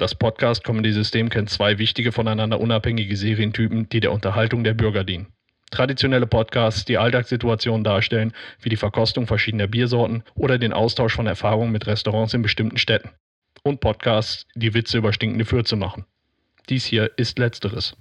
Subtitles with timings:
[0.00, 5.26] Das Podcast-Comedy-System kennt zwei wichtige voneinander unabhängige Serientypen, die der Unterhaltung der Bürger dienen.
[5.70, 8.32] Traditionelle Podcasts, die Alltagssituationen darstellen,
[8.62, 13.10] wie die Verkostung verschiedener Biersorten oder den Austausch von Erfahrungen mit Restaurants in bestimmten Städten.
[13.62, 16.06] Und Podcasts, die Witze über stinkende Fürze machen.
[16.70, 17.94] Dies hier ist letzteres.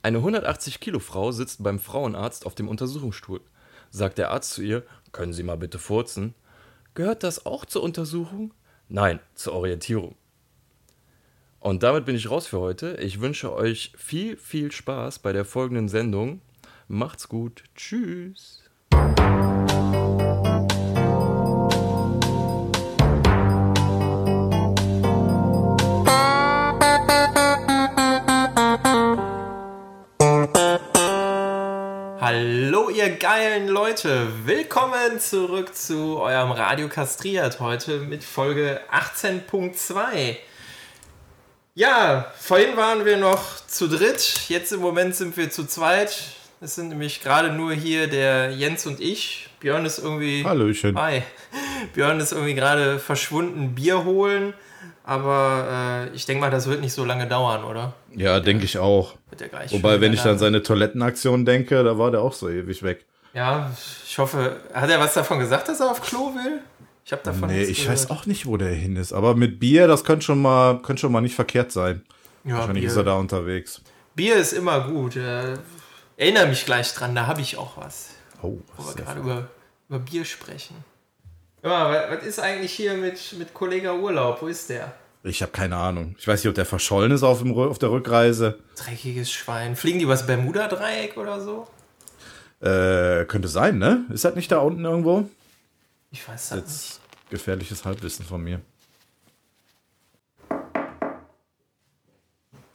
[0.00, 3.42] Eine 180-Kilo-Frau sitzt beim Frauenarzt auf dem Untersuchungsstuhl.
[3.90, 4.82] Sagt der Arzt zu ihr,
[5.12, 6.34] können Sie mal bitte furzen?
[6.94, 8.54] Gehört das auch zur Untersuchung?
[8.88, 10.16] Nein, zur Orientierung.
[11.60, 12.96] Und damit bin ich raus für heute.
[13.00, 16.40] Ich wünsche euch viel, viel Spaß bei der folgenden Sendung.
[16.86, 17.64] Macht's gut.
[17.74, 18.62] Tschüss.
[32.20, 40.36] Hallo ihr geilen Leute, willkommen zurück zu eurem Radio Kastriert heute mit Folge 18.2.
[41.78, 46.12] Ja, vorhin waren wir noch zu dritt, jetzt im Moment sind wir zu zweit.
[46.60, 49.48] Es sind nämlich gerade nur hier der Jens und ich.
[49.60, 50.42] Björn ist irgendwie.
[50.44, 50.98] Hallöchen.
[50.98, 51.22] Hi.
[51.94, 54.54] Björn ist irgendwie gerade verschwunden, Bier holen.
[55.04, 57.94] Aber äh, ich denke mal, das wird nicht so lange dauern, oder?
[58.12, 59.14] Ja, denke ich auch.
[59.70, 63.04] Wobei, wenn ich an seine Toilettenaktion denke, da war der auch so ewig weg.
[63.34, 63.70] Ja,
[64.04, 64.56] ich hoffe.
[64.74, 66.58] Hat er was davon gesagt, dass er auf Klo will?
[67.08, 67.92] Ich habe davon Nee, ich gehört.
[67.92, 69.14] weiß auch nicht, wo der hin ist.
[69.14, 72.02] Aber mit Bier, das könnte schon mal, könnte schon mal nicht verkehrt sein.
[72.44, 73.80] Ja, Wahrscheinlich Bier, ist er da unterwegs.
[74.14, 75.16] Bier ist immer gut.
[75.16, 75.54] Äh,
[76.18, 78.10] erinnere mich gleich dran, da habe ich auch was.
[78.42, 79.48] Oh, Wo wir gerade über,
[79.88, 80.76] über Bier sprechen.
[81.64, 84.42] Ja, was, was ist eigentlich hier mit, mit Kollege Urlaub?
[84.42, 84.92] Wo ist der?
[85.22, 86.14] ich habe keine Ahnung.
[86.18, 88.58] Ich weiß nicht, ob der verschollen ist auf, dem, auf der Rückreise.
[88.76, 89.76] Dreckiges Schwein.
[89.76, 91.66] Fliegen die übers Bermuda-Dreieck oder so?
[92.60, 94.04] Äh, könnte sein, ne?
[94.12, 95.26] Ist das nicht da unten irgendwo?
[96.10, 96.66] Ich weiß das nicht.
[96.68, 98.60] Jetzt gefährliches Halbwissen von mir.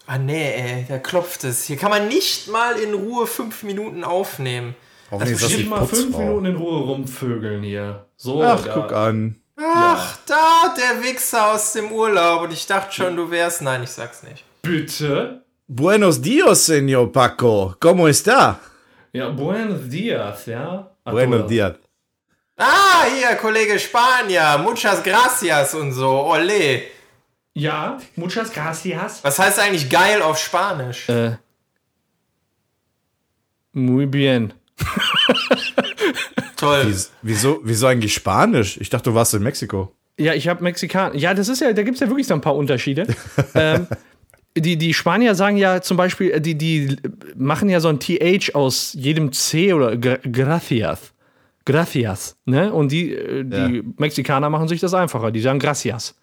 [0.06, 1.64] Ah nee, ey, da klopft es.
[1.64, 4.76] Hier kann man nicht mal in Ruhe fünf Minuten aufnehmen.
[5.10, 6.18] Hoffentlich ist das die mal fünf.
[6.18, 8.06] Minuten in Ruhe rumvögeln hier.
[8.18, 8.74] So, Ach, ja.
[8.74, 9.38] guck an.
[9.56, 12.42] Ach, da, der Wichser aus dem Urlaub.
[12.42, 13.62] Und ich dachte schon, du wärst.
[13.62, 14.44] Nein, ich sag's nicht.
[14.62, 15.44] Bitte?
[15.68, 17.76] Buenos dias, señor Paco.
[17.80, 18.60] ¿Cómo está?
[19.14, 20.92] Ja, buenos dias, ja?
[21.06, 21.76] Buenos dias.
[22.58, 24.58] Ah, hier, Kollege Spanier.
[24.60, 26.26] Muchas gracias und so.
[26.26, 26.84] Ole.
[27.56, 29.24] Ja, muchas gracias.
[29.24, 31.08] Was heißt eigentlich geil auf Spanisch?
[31.10, 31.38] Äh.
[33.74, 34.54] Muy bien.
[36.58, 36.86] Toll.
[36.88, 38.78] Wies- Wieso, wieso eigentlich Spanisch?
[38.78, 39.94] Ich dachte, du warst in Mexiko.
[40.20, 41.18] Ja, ich habe Mexikan.
[41.18, 43.08] Ja, das ist ja, da gibt es ja wirklich so ein paar Unterschiede.
[43.56, 43.88] ähm,
[44.56, 46.98] die, die Spanier sagen ja zum Beispiel, äh, die, die
[47.36, 51.13] machen ja so ein TH aus jedem C oder gra gracias.
[51.66, 52.38] Gracias.
[52.46, 52.74] Ne?
[52.74, 55.32] Und die, äh, die Mexikaner machen sich das einfacher.
[55.32, 56.16] Die sagen gracias.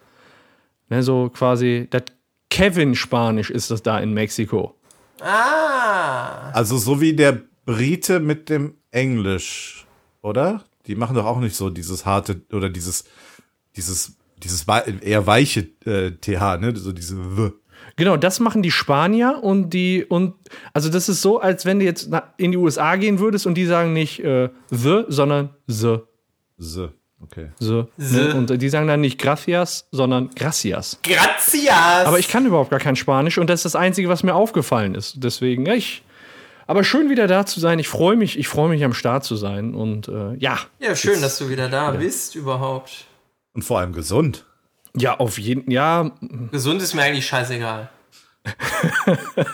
[0.91, 2.03] Ne, so quasi, das
[2.51, 4.75] Kevin-Spanisch ist das da in Mexiko.
[5.21, 6.51] Ah.
[6.51, 9.87] Also so wie der Brite mit dem Englisch,
[10.21, 10.65] oder?
[10.87, 13.05] Die machen doch auch nicht so dieses harte oder dieses
[13.77, 14.67] dieses dieses
[15.03, 16.75] eher weiche äh, TH, ne?
[16.75, 17.51] So diese W.
[17.97, 20.35] Genau, das machen die Spanier und die und
[20.73, 23.67] also das ist so, als wenn du jetzt in die USA gehen würdest und die
[23.67, 25.99] sagen nicht äh, the, sondern the.
[26.59, 26.79] S.
[27.23, 27.51] Okay.
[27.59, 27.89] So.
[27.97, 28.35] Ne?
[28.35, 30.99] Und die sagen dann nicht gracias, sondern gracias.
[31.03, 32.07] Gracias.
[32.07, 34.95] Aber ich kann überhaupt gar kein Spanisch und das ist das Einzige, was mir aufgefallen
[34.95, 35.17] ist.
[35.19, 36.03] Deswegen, ja, ich.
[36.67, 37.79] Aber schön wieder da zu sein.
[37.79, 39.75] Ich freue mich, ich freue mich am Start zu sein.
[39.75, 40.59] Und äh, ja.
[40.79, 43.07] Ja, schön, dass du wieder da bist überhaupt.
[43.53, 44.47] Und vor allem gesund.
[44.97, 46.11] Ja, auf jeden Ja,
[46.51, 47.89] Gesund ist mir eigentlich scheißegal.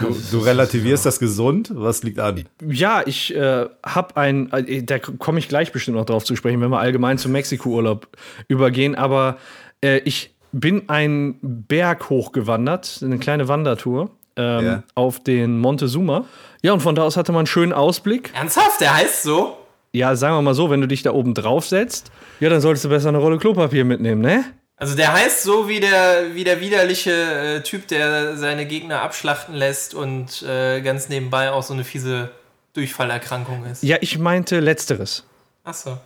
[0.00, 1.70] Du, du relativierst das gesund?
[1.74, 2.44] Was liegt an?
[2.66, 6.60] ja, ich äh, habe ein, äh, da komme ich gleich bestimmt noch drauf zu sprechen,
[6.60, 8.06] wenn wir allgemein zum Mexiko-Urlaub
[8.48, 9.38] übergehen, aber
[9.82, 14.82] äh, ich bin einen Berg hochgewandert, eine kleine Wandertour ähm, Ja.
[14.94, 16.24] auf den Montezuma.
[16.62, 18.30] Ja, und von da aus hatte man einen schönen Ausblick.
[18.34, 19.56] Ernsthaft, der heißt so?
[19.92, 22.10] Ja, sagen wir mal so, wenn du dich da oben drauf setzt,
[22.40, 24.44] ja, dann solltest du besser eine Rolle Klopapier mitnehmen, ne?
[24.76, 29.54] Also der heißt so wie der, wie der widerliche äh, Typ, der seine Gegner abschlachten
[29.54, 32.30] lässt und äh, ganz nebenbei auch so eine fiese
[32.72, 33.82] Durchfallerkrankung ist.
[33.82, 35.24] Ja, ich meinte letzteres.
[35.62, 35.98] Achso.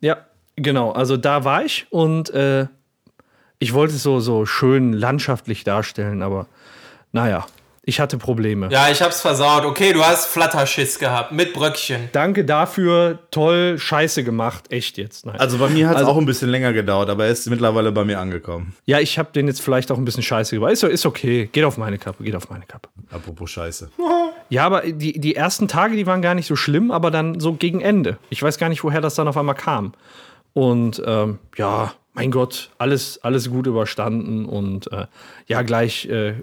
[0.00, 0.26] Ja,
[0.56, 0.90] genau.
[0.90, 2.66] Also da war ich und äh,
[3.58, 6.46] ich wollte es so, so schön landschaftlich darstellen, aber
[7.12, 7.46] naja,
[7.90, 8.68] ich hatte Probleme.
[8.70, 9.64] Ja, ich hab's versaut.
[9.64, 12.08] Okay, du hast Flatterschiss gehabt mit Bröckchen.
[12.12, 15.26] Danke dafür, toll, scheiße gemacht, echt jetzt.
[15.26, 15.40] Nein.
[15.40, 17.90] Also bei mir hat es Also- auch ein bisschen länger gedauert, aber er ist mittlerweile
[17.90, 18.74] bei mir angekommen.
[18.86, 20.72] ja, ich habe den jetzt vielleicht auch ein bisschen scheiße gemacht.
[20.72, 22.88] Ist, ist okay, geht auf meine Kappe, geht auf meine Kappe.
[23.10, 23.90] Apropos Scheiße.
[24.52, 27.52] Ja, aber die, die ersten Tage, die waren gar nicht so schlimm, aber dann so
[27.52, 28.18] gegen Ende.
[28.30, 29.92] Ich weiß gar nicht, woher das dann auf einmal kam.
[30.54, 35.06] Und ähm, ja, mein Gott, alles, alles gut überstanden und äh,
[35.46, 36.34] ja, gleich äh,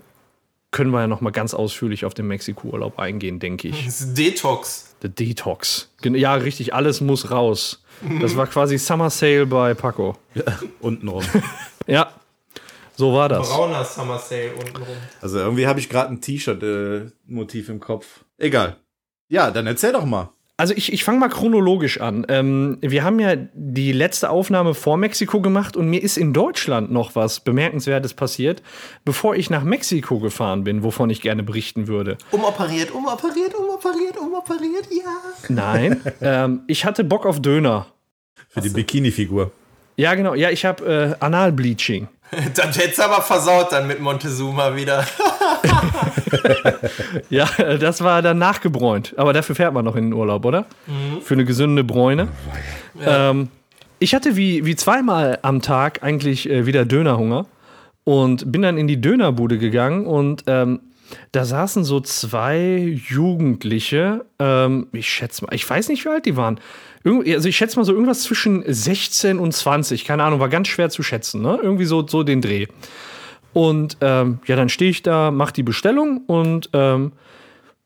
[0.71, 3.85] können wir ja noch mal ganz ausführlich auf den Mexiko-Urlaub eingehen, denke ich.
[3.85, 4.95] Das ist Detox.
[5.01, 5.89] The Detox.
[6.03, 7.83] Ja, richtig, alles muss raus.
[8.21, 10.17] Das war quasi Summer Sale bei Paco.
[10.81, 11.23] Untenrum.
[11.89, 12.11] Ja,
[12.97, 13.47] so war das.
[13.49, 14.97] Brauner Summer Sale untenrum.
[15.21, 18.25] Also irgendwie habe ich gerade ein T-Shirt-Motiv im Kopf.
[18.37, 18.75] Egal.
[19.29, 20.31] Ja, dann erzähl doch mal.
[20.59, 22.25] Also ich, ich fange mal chronologisch an.
[22.29, 26.91] Ähm, wir haben ja die letzte Aufnahme vor Mexiko gemacht und mir ist in Deutschland
[26.91, 28.63] noch was Bemerkenswertes passiert,
[29.05, 32.17] bevor ich nach Mexiko gefahren bin, wovon ich gerne berichten würde.
[32.31, 35.13] Umoperiert, umoperiert, umoperiert, umoperiert, ja.
[35.47, 37.85] Nein, ähm, ich hatte Bock auf Döner.
[38.49, 39.51] Für die Bikini-Figur.
[39.95, 40.33] Ja, genau.
[40.33, 42.07] Ja, ich habe äh, Analbleaching.
[42.55, 45.05] Das hättest du aber versaut dann mit Montezuma wieder.
[47.29, 47.47] Ja,
[47.79, 49.13] das war dann nachgebräunt.
[49.17, 50.65] Aber dafür fährt man noch in den Urlaub, oder?
[51.21, 52.27] Für eine gesunde Bräune.
[53.01, 53.49] Ähm,
[53.99, 57.45] ich hatte wie, wie zweimal am Tag eigentlich äh, wieder Dönerhunger
[58.03, 60.81] und bin dann in die Dönerbude gegangen und ähm,
[61.31, 66.35] da saßen so zwei Jugendliche, ähm, ich schätze mal, ich weiß nicht, wie alt die
[66.35, 66.59] waren.
[67.03, 70.89] Also ich schätze mal so irgendwas zwischen 16 und 20, keine Ahnung, war ganz schwer
[70.89, 71.59] zu schätzen, ne?
[71.61, 72.67] Irgendwie so, so den Dreh.
[73.53, 77.13] Und ähm, ja, dann stehe ich da, mache die Bestellung und ähm,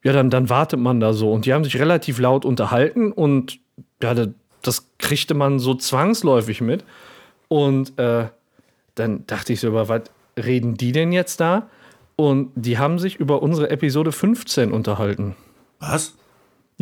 [0.02, 1.32] ja, dann, dann wartet man da so.
[1.32, 3.60] Und die haben sich relativ laut unterhalten und
[4.02, 4.28] ja, das,
[4.62, 6.84] das kriegte man so zwangsläufig mit.
[7.48, 8.26] Und äh,
[8.94, 10.02] dann dachte ich so, über was
[10.36, 11.68] reden die denn jetzt da?
[12.16, 15.36] Und die haben sich über unsere Episode 15 unterhalten.
[15.78, 16.14] Was?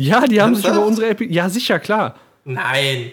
[0.01, 1.33] Ja, die haben sich über unsere Episode.
[1.33, 2.15] Ja, sicher, klar.
[2.43, 3.11] Nein.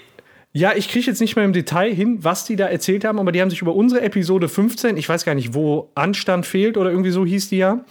[0.52, 3.32] Ja, ich kriege jetzt nicht mehr im Detail hin, was die da erzählt haben, aber
[3.32, 6.90] die haben sich über unsere Episode 15, ich weiß gar nicht, wo Anstand fehlt oder
[6.90, 7.84] irgendwie so hieß die ja,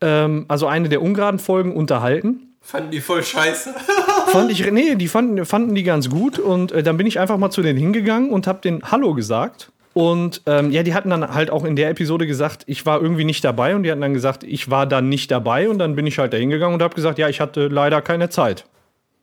[0.00, 2.56] ähm, also eine der ungeraden Folgen unterhalten.
[2.60, 3.74] Fanden die voll scheiße.
[4.28, 7.36] Fand ich, nee, die fanden, fanden die ganz gut und äh, dann bin ich einfach
[7.36, 9.70] mal zu denen hingegangen und habe den Hallo gesagt.
[9.98, 13.24] Und ähm, ja, die hatten dann halt auch in der Episode gesagt, ich war irgendwie
[13.24, 16.06] nicht dabei und die hatten dann gesagt, ich war dann nicht dabei und dann bin
[16.06, 18.64] ich halt da hingegangen und habe gesagt, ja, ich hatte leider keine Zeit.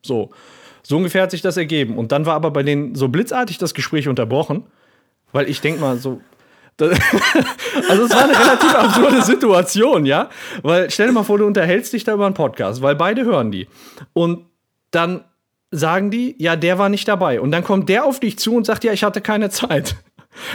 [0.01, 0.31] So.
[0.83, 1.97] So ungefähr hat sich das ergeben.
[1.97, 4.63] Und dann war aber bei denen so blitzartig das Gespräch unterbrochen,
[5.31, 6.19] weil ich denk mal so.
[6.77, 10.29] also es war eine relativ absurde Situation, ja?
[10.61, 13.49] Weil stell dir mal vor, du unterhältst dich da über einen Podcast, weil beide hören
[13.49, 13.69] die.
[14.11, 14.47] Und
[14.91, 15.23] dann
[15.71, 17.39] sagen die, ja, der war nicht dabei.
[17.39, 19.95] Und dann kommt der auf dich zu und sagt, ja, ich hatte keine Zeit.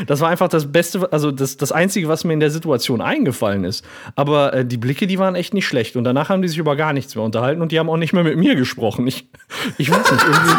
[0.06, 3.64] Das war einfach das Beste, also das, das Einzige, was mir in der Situation eingefallen
[3.64, 3.84] ist.
[4.16, 5.96] Aber äh, die Blicke, die waren echt nicht schlecht.
[5.96, 8.12] Und danach haben die sich über gar nichts mehr unterhalten und die haben auch nicht
[8.12, 9.06] mehr mit mir gesprochen.
[9.06, 9.28] Ich,
[9.78, 10.56] ich weiß nicht, irgendwie.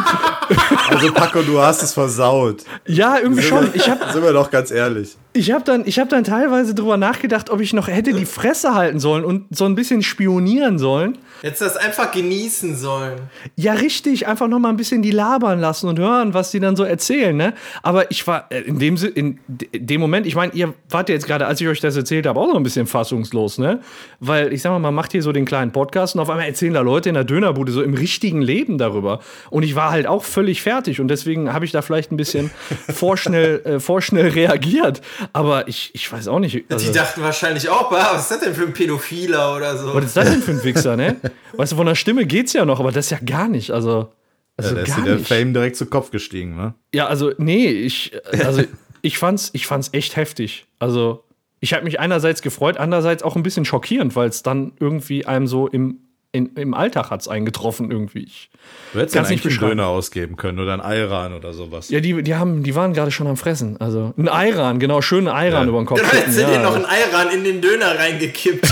[0.89, 2.63] Also Paco, du hast es versaut.
[2.85, 3.69] Ja, irgendwie schon.
[3.73, 5.15] Ich habe Sind wir doch ganz ehrlich.
[5.31, 8.73] ich hab dann, ich hab dann teilweise drüber nachgedacht, ob ich noch hätte die Fresse
[8.73, 11.17] halten sollen und so ein bisschen spionieren sollen.
[11.43, 13.19] Jetzt das einfach genießen sollen.
[13.55, 16.75] Ja, richtig, einfach noch mal ein bisschen die labern lassen und hören, was die dann
[16.75, 17.53] so erzählen, ne?
[17.81, 21.15] Aber ich war äh, in dem in de- dem Moment, ich meine, ihr wart ja
[21.15, 23.79] jetzt gerade, als ich euch das erzählt habe, auch noch ein bisschen fassungslos, ne?
[24.19, 26.73] Weil ich sag mal, man macht hier so den kleinen Podcast und auf einmal erzählen
[26.73, 29.19] da Leute in der Dönerbude so im richtigen Leben darüber.
[29.49, 32.51] Und ich war halt auch völlig fertig und deswegen habe ich da vielleicht ein bisschen
[32.89, 35.01] vorschnell, äh, vorschnell reagiert.
[35.33, 36.65] Aber ich, ich weiß auch nicht.
[36.71, 39.93] Also, Die dachten wahrscheinlich auch, "Bah, was ist das denn für ein Pädophiler oder so.
[39.93, 41.15] was ist das denn für ein Wichser, ne?
[41.53, 43.71] Weißt du, von der Stimme geht's ja noch, aber das ja gar nicht.
[43.71, 44.09] Also,
[44.57, 45.27] also da ist dir gar der nicht.
[45.27, 46.73] Fame direkt zu Kopf gestiegen, ne?
[46.93, 48.11] Ja, also, nee, ich,
[48.43, 48.63] also,
[49.01, 50.65] ich fand's, ich fand's echt heftig.
[50.79, 51.23] Also,
[51.59, 55.45] ich habe mich einerseits gefreut, andererseits auch ein bisschen schockierend, weil es dann irgendwie einem
[55.47, 55.99] so im,
[56.33, 58.23] in, im Alltag hat's eingetroffen irgendwie.
[58.23, 58.49] Ich,
[58.93, 59.69] Du hättest Kann's dann nicht eigentlich einen.
[59.71, 61.89] Döner ausgeben können oder ein Ayran oder sowas.
[61.89, 63.79] ja, die, die haben, die waren gerade schon am Fressen.
[63.79, 65.69] Also, ein Ayran, genau, schönen Ayran Ja.
[65.69, 66.01] über den Kopf.
[66.01, 68.67] Dann hätten sie ja, dir noch einen Ayran in den Döner reingekippt.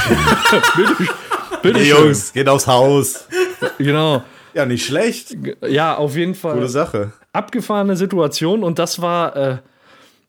[1.62, 1.90] bitte Hey.
[1.90, 3.26] Jungs, geht aufs Haus.
[3.78, 4.24] Genau.
[4.54, 5.36] Ja, nicht schlecht.
[5.68, 6.56] Ja, auf jeden Fall.
[6.56, 7.12] Gute Sache.
[7.34, 9.58] abgefahrene Situation und das war, äh,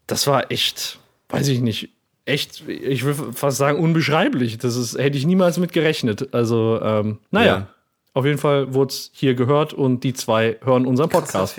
[0.07, 0.99] das war echt,
[1.31, 1.89] weiß ich nicht,
[2.27, 4.59] echt, ich will fast sagen, unbeschreiblich.
[4.59, 6.35] Das ist, hätte ich niemals mit gerechnet.
[6.35, 7.67] Also, ähm, naja, Ja.
[8.13, 11.57] auf jeden Fall wurde es hier gehört und die zwei hören unseren Podcast.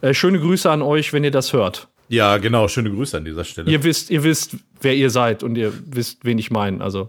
[0.00, 1.88] Äh, schöne Grüße an euch, wenn ihr das hört.
[2.08, 2.68] Ja, genau.
[2.68, 3.70] Schöne Grüße an dieser Stelle.
[3.70, 6.82] Ihr wisst, ihr wisst, wer ihr seid und ihr wisst, wen ich meine.
[6.82, 7.08] Also,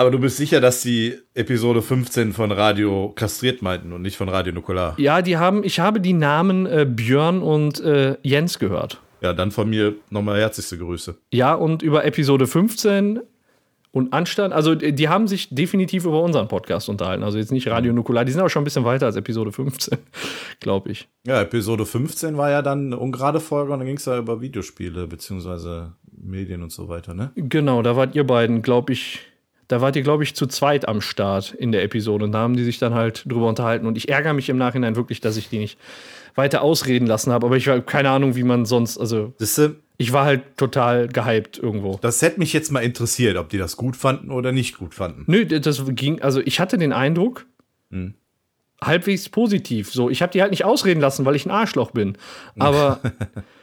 [0.00, 4.30] Aber du bist sicher, dass die Episode 15 von Radio kastriert meinten und nicht von
[4.30, 4.94] Radio Nukular?
[4.98, 8.98] ja, die haben, ich habe die Namen äh, Björn und äh, Jens gehört.
[9.20, 11.18] Ja, dann von mir nochmal herzlichste Grüße.
[11.34, 13.20] Ja, und über Episode 15
[13.92, 17.22] und Anstand, also die die haben sich definitiv über unseren Podcast unterhalten.
[17.22, 19.98] Also jetzt nicht Radio Nukular, die sind auch schon ein bisschen weiter als Episode 15,
[20.60, 21.08] glaube ich.
[21.26, 24.40] Ja, Episode 15 war ja dann eine ungerade Folge und dann ging es ja über
[24.40, 27.32] Videospiele beziehungsweise Medien und so weiter, ne?
[27.34, 29.29] Genau, da wart ihr beiden, glaube ich,
[29.70, 32.24] Da wart ihr, glaube ich, zu zweit am Start in der Episode.
[32.24, 33.86] Und da haben die sich dann halt drüber unterhalten.
[33.86, 35.78] Und ich ärgere mich im Nachhinein wirklich, dass ich die nicht
[36.34, 37.46] weiter ausreden lassen habe.
[37.46, 41.58] Aber ich habe keine Ahnung, wie man sonst, also Siehste, ich war halt total gehypt
[41.58, 42.00] irgendwo.
[42.02, 45.22] das hätte mich jetzt mal interessiert, ob die das gut fanden oder nicht gut fanden.
[45.28, 47.46] Nö, das ging, also ich hatte den Eindruck,
[48.82, 49.92] halbwegs positiv.
[49.92, 52.16] So, ich habe die halt nicht ausreden lassen, weil ich ein Arschloch bin.
[52.58, 52.98] Aber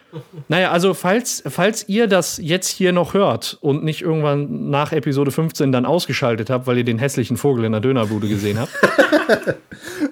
[0.47, 5.31] naja, also falls, falls ihr das jetzt hier noch hört und nicht irgendwann nach Episode
[5.31, 8.71] 15 dann ausgeschaltet habt, weil ihr den hässlichen Vogel in der Dönerbude gesehen habt,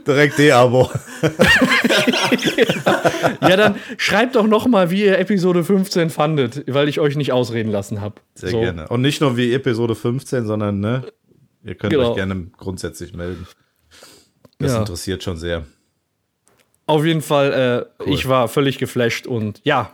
[0.07, 0.89] Direkt D-Abo.
[3.41, 7.31] ja, dann schreibt doch noch mal, wie ihr Episode 15 fandet, weil ich euch nicht
[7.31, 8.15] ausreden lassen habe.
[8.35, 8.88] Sehr gerne.
[8.88, 11.03] Und nicht nur wie Episode 15, sondern, ne,
[11.63, 12.09] ihr könnt Genau.
[12.12, 13.47] euch gerne grundsätzlich melden.
[14.59, 14.79] Das Ja.
[14.79, 15.65] interessiert schon sehr.
[16.88, 19.92] Auf jeden Fall, äh, ich war völlig geflasht und ja,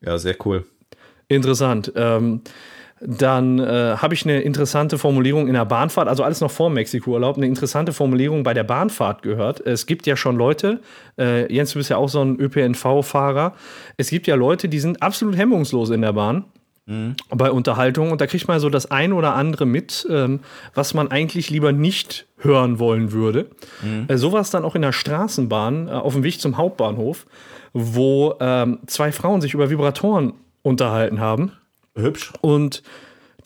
[0.00, 0.64] Ja, sehr cool.
[1.28, 1.92] Interessant.
[1.94, 2.42] Ähm,
[3.04, 6.74] dann äh, habe ich eine interessante Formulierung in der Bahnfahrt, also alles noch vor dem
[6.74, 9.60] Mexiko-Urlaub, eine interessante Formulierung bei der Bahnfahrt gehört.
[9.60, 10.80] Es gibt ja schon Leute,
[11.18, 13.54] äh, Jens, du bist ja auch so ein ÖPNV-Fahrer.
[13.96, 16.44] Es gibt ja Leute, die sind absolut hemmungslos in der Bahn.
[16.84, 20.40] Bei Unterhaltung und da kriegt man so das ein oder andere mit, ähm,
[20.74, 23.50] was man eigentlich lieber nicht hören wollen würde.
[24.08, 27.26] Äh, so war es dann auch in der Straßenbahn äh, auf dem Weg zum Hauptbahnhof,
[27.72, 31.52] wo ähm, zwei Frauen sich über Vibratoren unterhalten haben.
[31.94, 32.32] Hübsch.
[32.40, 32.82] Und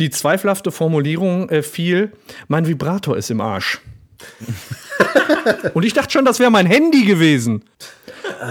[0.01, 2.13] die zweifelhafte Formulierung äh, fiel:
[2.49, 3.81] Mein Vibrator ist im Arsch.
[5.75, 7.65] Und ich dachte schon, das wäre mein Handy gewesen.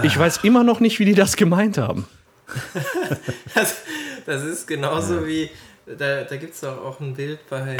[0.04, 2.06] Ich weiß immer noch nicht, wie die das gemeint haben.
[3.54, 3.76] Das,
[4.26, 5.48] das ist genauso wie,
[5.86, 7.76] da, da gibt es auch, auch ein Bild bei,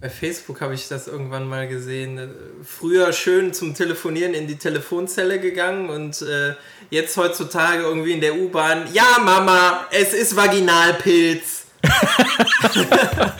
[0.00, 2.30] bei Facebook, habe ich das irgendwann mal gesehen.
[2.62, 6.54] Früher schön zum Telefonieren in die Telefonzelle gegangen und äh,
[6.90, 11.66] jetzt heutzutage irgendwie in der U-Bahn, ja Mama, es ist Vaginalpilz.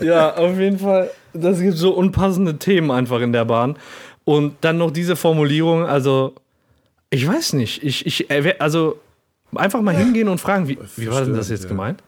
[0.00, 1.10] Ja, auf jeden Fall.
[1.32, 3.76] Das gibt so unpassende Themen einfach in der Bahn.
[4.24, 6.34] Und dann noch diese Formulierung, also,
[7.10, 7.82] ich weiß nicht.
[7.82, 8.98] Ich, ich, äh, also,
[9.56, 11.68] einfach mal hingehen und fragen, wie, wie war denn das jetzt ja.
[11.68, 12.02] gemeint?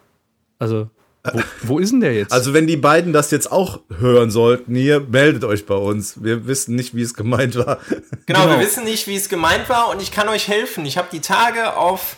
[0.59, 0.89] Also,
[1.33, 2.33] wo, wo ist denn der jetzt?
[2.33, 6.23] Also, wenn die beiden das jetzt auch hören sollten, hier, meldet euch bei uns.
[6.23, 7.79] Wir wissen nicht, wie es gemeint war.
[8.27, 8.51] Genau, Genau.
[8.51, 10.87] wir wissen nicht, wie es gemeint war und ich kann euch helfen.
[10.87, 12.17] Ich habe die Tage auf,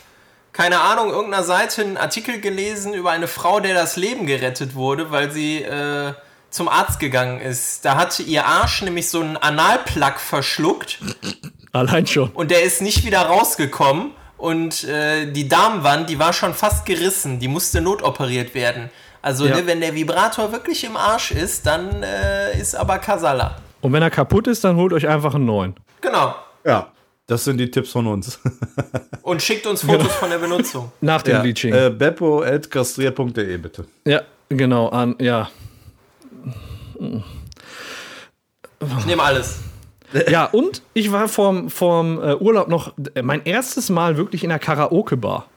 [0.53, 5.11] keine Ahnung, irgendeiner Seite einen Artikel gelesen über eine Frau, der das Leben gerettet wurde,
[5.11, 6.13] weil sie äh,
[6.51, 7.85] zum Arzt gegangen ist.
[7.85, 10.99] Da hatte ihr Arsch nämlich so einen Analplug verschluckt
[11.71, 12.29] Allein schon.
[12.31, 14.11] und der ist nicht wieder rausgekommen.
[14.39, 18.89] Und äh, die Darmwand, die war schon fast gerissen, die musste notoperiert werden.
[19.21, 19.57] Also, Ja.
[19.57, 23.57] ne, wenn der Vibrator wirklich im Arsch ist, dann äh, ist aber Kasala.
[23.81, 25.75] Und wenn er kaputt ist, dann holt euch einfach einen neuen.
[25.99, 26.35] Genau.
[26.65, 26.87] Ja,
[27.27, 28.39] das sind die Tipps von uns.
[29.23, 30.89] Und schickt uns Fotos von der Benutzung.
[31.01, 31.73] Nach dem ja, Bleaching.
[31.73, 33.85] äh, beppo.kastriert.de bitte.
[34.05, 34.87] ja, genau.
[34.89, 35.49] An, ja.
[38.97, 39.59] Ich nehme alles.
[40.29, 44.49] ja, und ich war vorm, vorm äh, Urlaub noch äh, mein erstes Mal wirklich in
[44.49, 45.47] der Karaoke-Bar.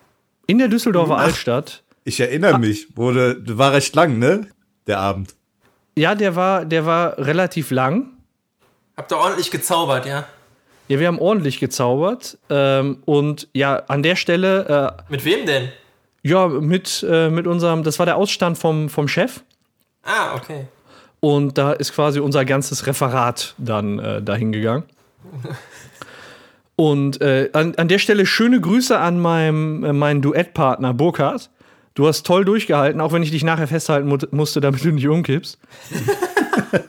[0.46, 1.82] In der Düsseldorfer Altstadt.
[2.04, 4.48] Ich erinnere mich, wurde, war recht lang, ne?
[4.86, 5.34] Der Abend.
[5.96, 8.10] Ja, der war, der war relativ lang.
[8.96, 10.26] Habt ihr ordentlich gezaubert, ja?
[10.88, 12.38] Ja, wir haben ordentlich gezaubert.
[12.50, 15.68] Ähm, und ja, an der Stelle, äh, Mit wem denn?
[16.22, 19.42] ja, mit, äh, mit unserem, das war der Ausstand vom, vom Chef.
[20.02, 20.66] Ah, okay.
[21.24, 24.82] Und da ist quasi unser ganzes Referat dann äh, dahin gegangen.
[26.74, 31.48] Und äh, an, an der Stelle schöne Grüße an meinem, äh, meinen Duettpartner Burkhard.
[31.94, 35.06] Du hast toll durchgehalten, auch wenn ich dich nachher festhalten mu musste, damit du nicht
[35.06, 35.60] umkippst.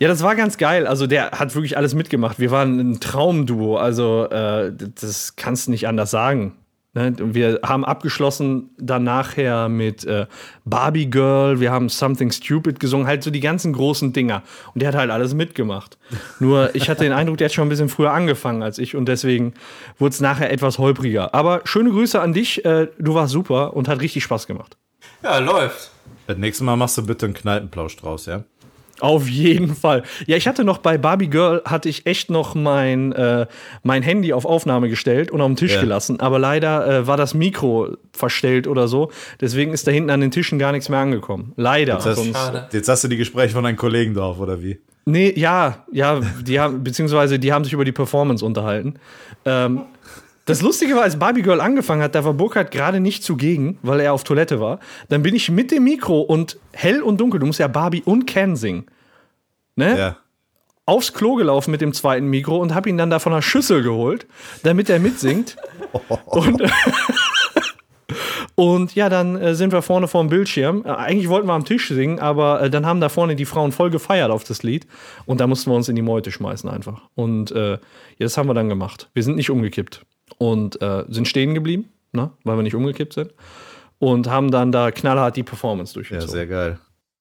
[0.00, 0.88] ja, das war ganz geil.
[0.88, 2.40] Also der hat wirklich alles mitgemacht.
[2.40, 3.76] Wir waren ein Traumduo.
[3.76, 6.56] Also äh, das kannst du nicht anders sagen.
[6.94, 7.14] Ne?
[7.20, 10.26] Und Wir haben abgeschlossen dann nachher mit äh,
[10.64, 14.42] Barbie Girl, wir haben Something Stupid gesungen, halt so die ganzen großen Dinger.
[14.74, 15.96] Und der hat halt alles mitgemacht.
[16.38, 19.06] Nur ich hatte den Eindruck, der hat schon ein bisschen früher angefangen als ich und
[19.06, 19.54] deswegen
[19.98, 21.34] wurde es nachher etwas holpriger.
[21.34, 24.76] Aber schöne Grüße an dich, äh, du warst super und hat richtig Spaß gemacht.
[25.22, 25.90] Ja, läuft.
[26.26, 28.44] Das nächste Mal machst du bitte einen Kneipenplausch draus, ja?
[29.02, 30.04] Auf jeden Fall.
[30.26, 33.46] Ja, ich hatte noch bei Barbie Girl, hatte ich echt noch mein, äh,
[33.82, 35.80] mein Handy auf Aufnahme gestellt und auf den Tisch Ja.
[35.80, 36.20] gelassen.
[36.20, 39.10] Aber leider äh, war das Mikro verstellt oder so.
[39.40, 41.52] Deswegen ist da hinten an den Tischen gar nichts mehr angekommen.
[41.56, 42.00] Leider.
[42.00, 42.68] Sonst, Schade.
[42.72, 44.78] jetzt hast du die Gespräche von deinen Kollegen drauf, oder wie?
[45.04, 48.94] nee, ja, ja, die haben, beziehungsweise die haben sich über die Performance unterhalten.
[49.44, 49.82] Ähm,
[50.44, 54.00] das Lustige war, als Barbie Girl angefangen hat, da war Burkhardt gerade nicht zugegen, weil
[54.00, 54.80] er auf Toilette war.
[55.08, 58.26] Dann bin ich mit dem Mikro und hell und dunkel, du musst ja Barbie und
[58.26, 58.86] Ken singen.
[59.74, 59.98] Ne?
[59.98, 60.16] Ja.
[60.84, 63.82] aufs Klo gelaufen mit dem zweiten Mikro und habe ihn dann da von der Schüssel
[63.82, 64.26] geholt,
[64.64, 65.56] damit er mitsingt.
[66.26, 66.62] und,
[68.54, 70.84] Und ja, dann äh, sind wir vorne vor dem Bildschirm.
[70.84, 73.72] Äh, eigentlich wollten wir am Tisch singen, aber äh, dann haben da vorne die Frauen
[73.72, 74.86] voll gefeiert auf das Lied.
[75.24, 77.00] Und da mussten wir uns in die Meute schmeißen einfach.
[77.14, 77.78] Und äh, ja,
[78.18, 79.08] das haben wir dann gemacht.
[79.14, 80.04] Wir sind nicht umgekippt
[80.42, 82.32] und äh, sind stehen geblieben, ne?
[82.42, 83.32] weil wir nicht umgekippt sind.
[84.00, 86.28] Und haben dann da knallhart die Performance Ja, durchgezogen.
[86.32, 86.78] sehr geil.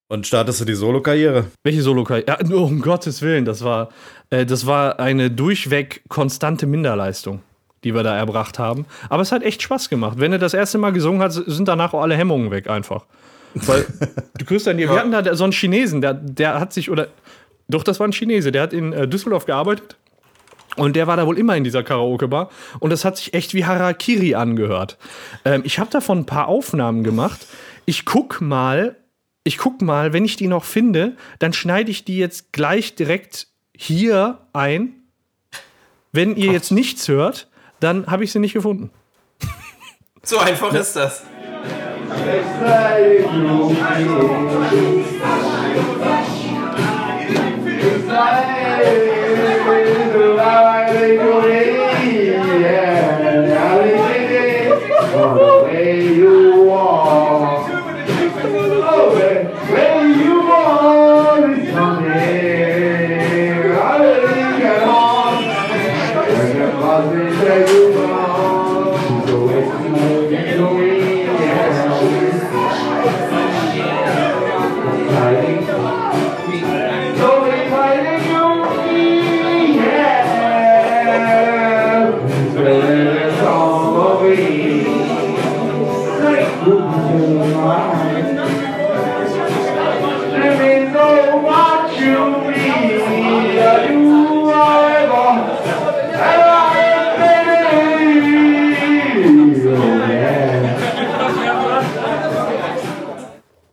[0.08, 1.46] Und startest du die Solo-Karriere?
[1.64, 3.90] Welche solo ja, nur um Gottes Willen, das war,
[4.32, 7.44] äh, das war eine durchweg konstante Minderleistung,
[7.84, 8.88] die wir da erbracht haben.
[9.10, 10.20] Aber es hat echt Spaß gemacht.
[10.20, 13.06] Wenn er das erste Mal gesungen hat, sind danach auch alle Hemmungen weg einfach.
[13.54, 13.86] Weil
[14.40, 17.10] du kriegst dann, wir hatten da so einen Chinesen, der, der hat sich, oder
[17.68, 19.96] doch, das war ein Chinese, der hat in äh, Düsseldorf gearbeitet.
[20.78, 22.50] Und der war da wohl immer in dieser Karaoke-Bar.
[22.80, 24.98] Und das hat sich echt wie Harakiri angehört.
[25.44, 27.46] Ähm, ich habe davon ein paar Aufnahmen gemacht.
[27.86, 28.96] Ich guck mal,
[29.44, 33.48] ich guck mal, wenn ich die noch finde, dann schneide ich die jetzt gleich direkt
[33.76, 34.94] hier ein.
[36.14, 37.50] Wenn ihr jetzt nichts hört,
[37.80, 38.92] dann habe ich sie nicht gefunden.
[40.24, 41.24] So einfach ist das.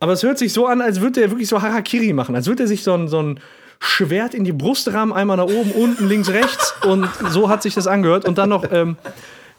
[0.09, 2.35] Aber es hört sich so an, als würde er wirklich so Harakiri machen.
[2.35, 3.39] Als würde er sich so ein, so ein
[3.79, 6.73] Schwert in die Brust rammen, einmal nach oben, unten, links, rechts.
[6.83, 8.27] Und so hat sich das angehört.
[8.27, 8.97] Und dann noch ähm,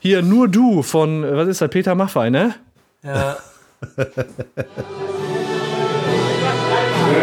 [0.00, 2.56] hier nur du von, was ist das, Peter Maffei, ne?
[3.04, 3.36] Ja.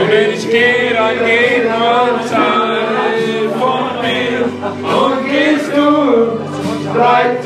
[0.08, 4.46] Wenn ich gehe, dann geht nur Teil von mir.
[4.86, 6.40] Und gehst du,
[6.94, 7.44] bleib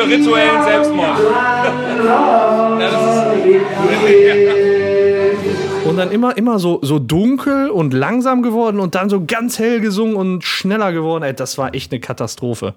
[0.05, 1.19] für rituellen Selbstmord.
[5.85, 9.81] Und dann immer, immer so, so dunkel und langsam geworden und dann so ganz hell
[9.81, 11.23] gesungen und schneller geworden.
[11.23, 12.75] Ey, das war echt eine Katastrophe.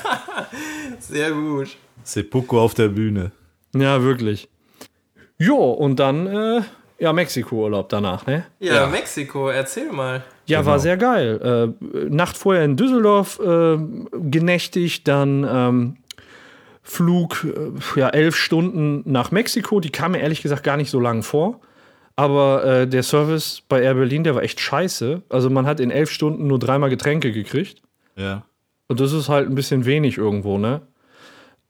[1.00, 1.76] Sehr gut.
[2.04, 3.32] Seppuku auf der Bühne.
[3.74, 4.48] Ja, wirklich.
[5.38, 6.60] Jo, und dann, äh,
[6.98, 8.44] ja, Mexiko-Urlaub danach, ne?
[8.58, 8.86] Ja, Ja.
[8.86, 10.22] Mexiko, erzähl mal.
[10.46, 11.74] Ja, war sehr geil.
[11.82, 13.78] Äh, Nacht vorher in Düsseldorf äh,
[14.12, 15.96] genächtigt, dann ähm,
[16.90, 19.78] Flug, äh, ja, elf Stunden nach Mexiko.
[19.78, 21.60] Die kam mir ehrlich gesagt gar nicht so lang vor.
[22.16, 25.22] Aber äh, der Service bei Air Berlin, der war echt scheiße.
[25.28, 27.80] Also man hat in elf Stunden nur dreimal Getränke gekriegt.
[28.16, 28.42] Ja.
[28.88, 30.82] Und das ist halt ein bisschen wenig irgendwo, ne?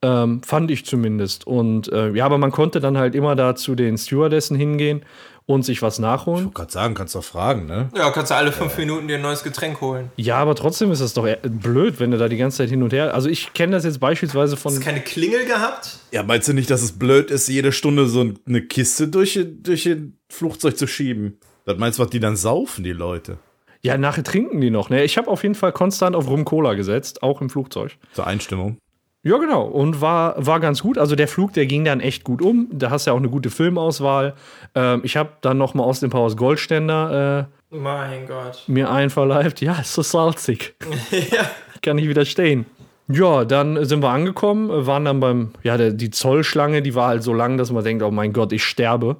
[0.01, 1.47] Ähm, fand ich zumindest.
[1.47, 5.03] Und äh, ja, aber man konnte dann halt immer da zu den Stewardessen hingehen
[5.47, 6.39] und sich was nachholen.
[6.39, 7.89] Ich wollte gerade sagen, kannst doch fragen, ne?
[7.97, 10.11] Ja, kannst du alle fünf Minuten dir ein neues Getränk holen.
[10.17, 12.93] Ja, aber trotzdem ist das doch blöd, wenn du da die ganze Zeit hin und
[12.93, 13.15] her.
[13.15, 14.73] Also ich kenne das jetzt beispielsweise von.
[14.73, 15.99] Hast du keine Klingel gehabt?
[16.13, 19.87] Ja, meinst du nicht, dass es blöd ist, jede Stunde so eine Kiste durch, durch
[19.87, 21.39] ein Flugzeug zu schieben?
[21.65, 23.39] Das meinst du, was die dann saufen, die Leute?
[23.83, 24.91] Ja, nachher trinken die noch.
[24.91, 25.05] Ne?
[25.05, 27.97] Ich habe auf jeden Fall konstant auf Rum Cola gesetzt, auch im Flugzeug.
[28.13, 28.79] Zur Einstimmung.
[29.23, 29.65] Ja, genau.
[29.65, 30.97] Und war, war ganz gut.
[30.97, 32.69] Also der Flug, der ging dann echt gut um.
[32.73, 34.35] Da hast du ja auch eine gute Filmauswahl.
[34.75, 38.65] Ähm, ich habe dann noch mal aus dem Powers Goldständer äh, Mein Gott.
[38.67, 39.61] mir einverleibt.
[39.61, 40.75] Ja, ist so salzig.
[41.11, 41.51] ja.
[41.83, 42.65] Kann nicht widerstehen.
[43.09, 47.25] Ja, dann sind wir angekommen, waren dann beim, ja, der, die Zollschlange, die war halt
[47.25, 49.17] so lang, dass man denkt, oh mein Gott, ich sterbe.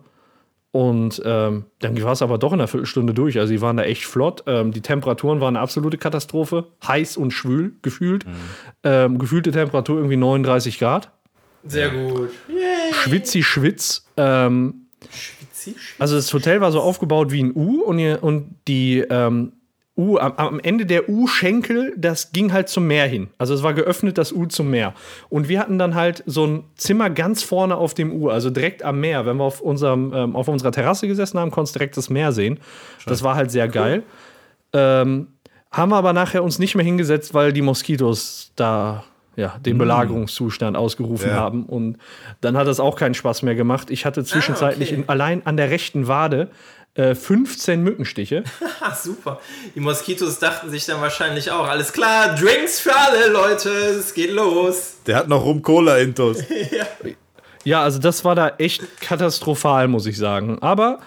[0.73, 3.39] Und ähm, dann war es aber doch in einer Viertelstunde durch.
[3.39, 4.45] Also die waren da echt flott.
[4.47, 6.67] Ähm, die Temperaturen waren eine absolute Katastrophe.
[6.87, 8.25] Heiß und schwül gefühlt.
[8.85, 11.11] Ähm, gefühlte Temperatur irgendwie 39 Grad.
[11.65, 12.31] Sehr gut.
[12.93, 14.07] Schwitzi Schwitz.
[14.17, 14.87] Ähm,
[15.99, 19.53] Also das Hotel war so aufgebaut wie ein U und, ihr, und die ähm,
[20.01, 23.29] U, am, am Ende der U-Schenkel, das ging halt zum Meer hin.
[23.37, 24.95] Also es war geöffnet, das U zum Meer.
[25.29, 28.83] Und wir hatten dann halt so ein Zimmer ganz vorne auf dem U, also direkt
[28.83, 29.27] am Meer.
[29.27, 32.33] Wenn wir auf, unserem, ähm, auf unserer Terrasse gesessen haben, konntest du direkt das Meer
[32.33, 32.59] sehen.
[33.05, 34.03] Das war halt sehr geil.
[34.73, 35.29] Ähm,
[35.71, 39.05] haben wir aber nachher uns nicht mehr hingesetzt, weil die Moskitos da
[39.37, 41.37] ja, den Belagerungszustand ausgerufen Ja.
[41.37, 41.65] haben.
[41.65, 41.97] Und
[42.41, 43.91] dann hat das auch keinen Spaß mehr gemacht.
[43.91, 45.03] Ich hatte zwischenzeitlich okay.
[45.03, 46.51] in, allein an der rechten Wade
[46.95, 48.45] äh, 15 Mückenstiche.
[48.83, 49.41] Ah, super.
[49.75, 54.31] Die Moskitos dachten sich dann wahrscheinlich auch, alles klar, Drinks für alle Leute, es geht
[54.31, 54.95] los.
[55.07, 56.39] Der hat noch Rum-Cola-Intos.
[57.63, 60.59] Ja, also das war da echt katastrophal, muss ich sagen.
[60.63, 61.01] Aber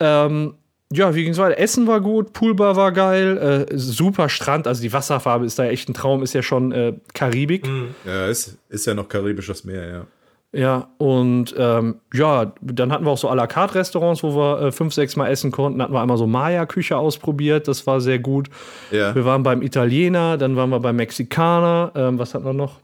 [0.00, 0.54] ähm,
[0.92, 1.56] ja, wie ging's weiter?
[1.56, 5.88] Essen war gut, Poolbar war geil, äh, super Strand, also die Wasserfarbe ist da echt
[5.88, 7.64] ein Traum, ist ja schon äh, Karibik.
[8.04, 10.06] ja, ist, ist ja noch karibisches Meer, ja.
[10.52, 14.60] Ja, und ähm, ja, dann hatten wir auch so à la carte Restaurants, wo wir
[14.62, 15.80] äh, fünf, sechs Mal essen konnten.
[15.80, 18.48] Hatten wir einmal so Maya-Küche ausprobiert, das war sehr gut.
[18.90, 19.14] Ja.
[19.14, 21.92] Wir waren beim Italiener, dann waren wir beim Mexikaner.
[21.94, 22.80] Ähm, was hatten wir noch?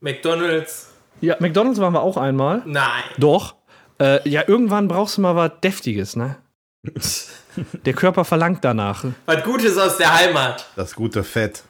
[0.00, 2.62] McDonalds, Ja, McDonalds waren wir auch einmal.
[2.64, 3.02] nein.
[3.18, 3.54] Doch.
[4.00, 6.36] Äh, ja, irgendwann brauchst du mal was Deftiges, ne?
[7.84, 9.04] Der Körper verlangt danach.
[9.26, 10.66] Was Gutes aus der Heimat.
[10.76, 11.64] Das gute Fett.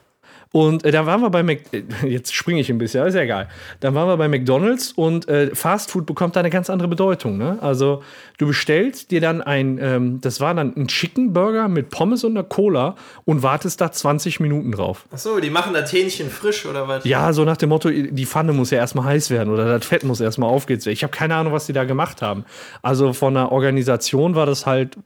[0.53, 3.21] Und äh, da waren wir bei Mc äh, jetzt springe ich ein bisschen, ist ja
[3.21, 3.47] egal.
[3.79, 7.37] Dann waren wir bei McDonald's und äh, Fast Food bekommt da eine ganz andere Bedeutung.
[7.37, 7.57] Ne?
[7.61, 8.03] Also
[8.37, 12.31] du bestellst dir dann ein, ähm, das war dann ein Chicken Burger mit Pommes und
[12.31, 15.05] einer Cola und wartest da 20 Minuten drauf.
[15.11, 17.05] Achso, die machen das Hähnchen frisch oder was?
[17.05, 20.03] Ja, so nach dem Motto, die Pfanne muss ja erstmal heiß werden oder das Fett
[20.03, 20.93] muss erstmal aufgeheizt werden.
[20.93, 22.43] Ich habe keine Ahnung, was die da gemacht haben.
[22.81, 24.97] Also von der Organisation war das halt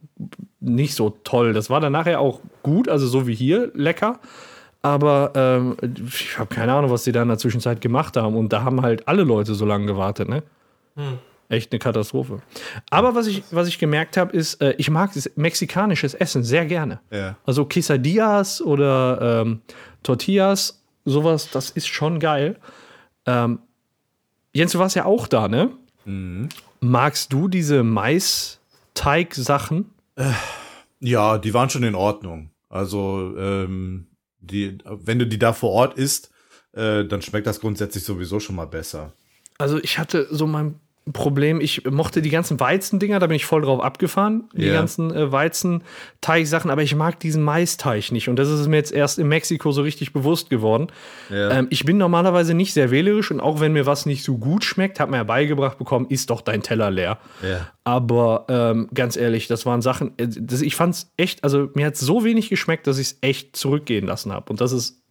[0.60, 1.54] nicht so toll.
[1.54, 4.20] Das war dann nachher auch gut, also so wie hier, lecker.
[4.86, 5.76] Aber ähm,
[6.08, 8.36] ich habe keine Ahnung, was die da in der Zwischenzeit gemacht haben.
[8.36, 10.44] Und da haben halt alle Leute so lange gewartet, ne?
[11.50, 12.44] Echt eine Katastrophe.
[12.92, 16.68] Aber was ich, was ich gemerkt habe, ist, äh, ich mag das mexikanisches Essen sehr
[16.68, 17.00] gerne.
[17.10, 17.36] Ja.
[17.48, 19.62] Also Quesadillas oder ähm,
[20.04, 22.56] Tortillas, sowas, das ist schon geil.
[23.26, 23.58] Ähm,
[24.54, 25.72] Jens, du warst ja auch da, ne?
[26.80, 29.90] Magst du diese Mais-Teig-Sachen?
[31.00, 32.52] Ja, die waren schon in Ordnung.
[32.70, 34.06] Also, ähm,
[34.46, 36.32] die, wenn du die da vor Ort isst,
[36.74, 39.14] äh, dann schmeckt das grundsätzlich sowieso schon mal besser.
[39.58, 40.80] Also ich hatte so mein
[41.14, 44.74] Problem, ich mochte die ganzen Weizendinger, da bin ich voll drauf abgefahren, die Ja.
[44.74, 49.20] ganzen äh, Weizenteig-Sachen, aber ich mag diesen Maisteig nicht und das ist mir jetzt erst
[49.20, 50.88] in Mexiko so richtig bewusst geworden.
[51.30, 51.52] Ja.
[51.52, 54.64] Ähm, ich bin normalerweise nicht sehr wählerisch und auch wenn mir was nicht so gut
[54.64, 57.20] schmeckt, hat mir ja beigebracht bekommen, ist doch dein Teller leer.
[57.44, 57.68] Ja.
[57.84, 61.86] Aber ähm, ganz ehrlich, das waren Sachen, äh, das, ich fand es echt, also mir
[61.86, 65.02] hat es so wenig geschmeckt, dass ich es echt zurückgehen lassen habe und das ist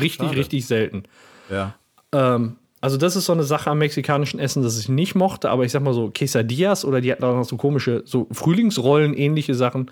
[0.00, 0.38] richtig, Schade.
[0.38, 1.02] richtig selten.
[1.50, 1.74] Ja.
[2.12, 5.64] Ähm, also das ist so eine Sache am mexikanischen Essen, das ich nicht mochte, aber
[5.64, 9.54] ich sag mal so Quesadillas oder die hatten auch noch so komische, so Frühlingsrollen, ähnliche
[9.54, 9.90] Sachen.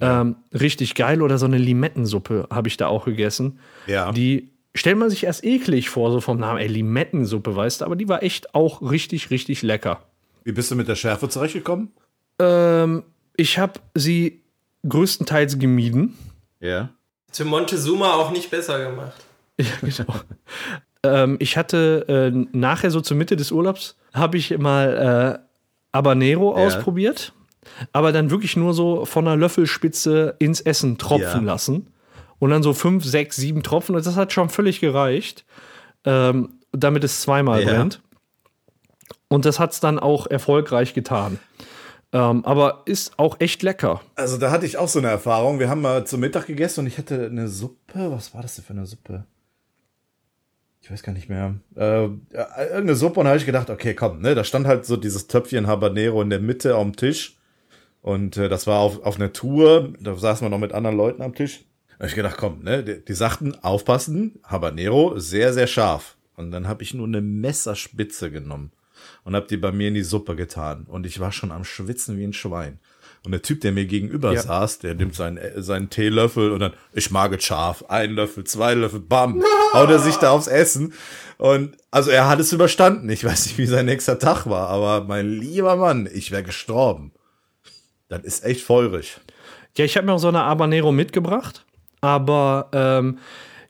[0.00, 3.58] Ähm, richtig geil oder so eine Limettensuppe habe ich da auch gegessen.
[3.86, 4.12] Ja.
[4.12, 7.96] Die stellt man sich erst eklig vor, so vom Namen, ey, Limettensuppe, weißt du, aber
[7.96, 10.02] die war echt auch richtig, richtig lecker.
[10.44, 11.92] Wie bist du mit der Schärfe zurechtgekommen?
[12.38, 13.04] Ähm,
[13.36, 14.42] ich habe sie
[14.86, 16.16] größtenteils gemieden.
[16.60, 16.90] Ja.
[17.32, 19.24] Zu Montezuma auch nicht besser gemacht.
[19.58, 20.14] Ja, genau.
[21.04, 26.50] Ähm, ich hatte äh, nachher so zur Mitte des Urlaubs habe ich mal äh, Habanero
[26.58, 26.66] Ja.
[26.66, 27.32] ausprobiert,
[27.92, 31.52] aber dann wirklich nur so von einer Löffelspitze ins Essen tropfen Ja.
[31.52, 31.88] lassen
[32.38, 35.44] und dann so fünf, sechs, sieben Tropfen und das hat schon völlig gereicht,
[36.04, 37.68] ähm, damit es zweimal Ja.
[37.72, 38.00] brennt.
[39.28, 41.38] Und das hat es dann auch erfolgreich getan.
[42.12, 44.00] Ähm, aber ist auch echt lecker.
[44.14, 45.58] Also da hatte ich auch so eine Erfahrung.
[45.58, 48.10] Wir haben mal zum Mittag gegessen und ich hatte eine Suppe.
[48.10, 49.24] Was war das denn für eine Suppe?
[50.88, 51.54] Ich weiß gar nicht mehr.
[51.76, 55.26] Äh, irgendeine Suppe und habe ich gedacht, okay, komm, ne, da stand halt so dieses
[55.26, 57.36] Töpfchen Habanero in der Mitte am Tisch.
[58.00, 61.20] Und äh, das war auf, auf einer Tour, da saßen wir noch mit anderen Leuten
[61.20, 61.66] am Tisch.
[61.90, 66.16] Da habe ich gedacht, komm, ne, die, die sagten, aufpassen, Habanero, sehr, sehr scharf.
[66.36, 68.72] Und dann habe ich nur eine Messerspitze genommen
[69.24, 70.86] und habe die bei mir in die Suppe getan.
[70.88, 72.78] Und ich war schon am Schwitzen wie ein Schwein.
[73.24, 74.40] Und der Typ, der mir gegenüber Ja.
[74.42, 78.44] saß, der nimmt seinen, äh, seinen Teelöffel und dann, ich mag es scharf, ein Löffel,
[78.44, 79.42] zwei Löffel, bam,
[79.74, 80.92] haut er sich da aufs Essen.
[81.36, 83.08] Und also er hat es überstanden.
[83.10, 87.12] Ich weiß nicht, wie sein nächster Tag war, aber mein lieber Mann, ich wäre gestorben.
[88.08, 89.18] Das ist echt feurig.
[89.76, 91.64] Ja, ich habe mir auch so eine Habanero mitgebracht,
[92.00, 93.18] aber ähm,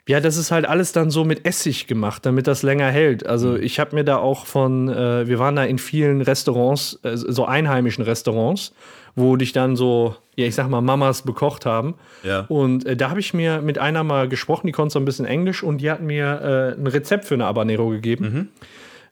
[0.09, 3.27] ja, das ist halt alles dann so mit Essig gemacht, damit das länger hält.
[3.27, 7.17] Also ich habe mir da auch von, äh, wir waren da in vielen Restaurants, äh,
[7.17, 8.73] so einheimischen Restaurants,
[9.15, 11.95] wo dich dann so, ja, ich sag mal, Mamas bekocht haben.
[12.23, 12.47] Ja.
[12.49, 15.27] Und äh, da habe ich mir mit einer mal gesprochen, die konnte so ein bisschen
[15.27, 18.49] Englisch und die hat mir äh, ein Rezept für eine Habanero gegeben.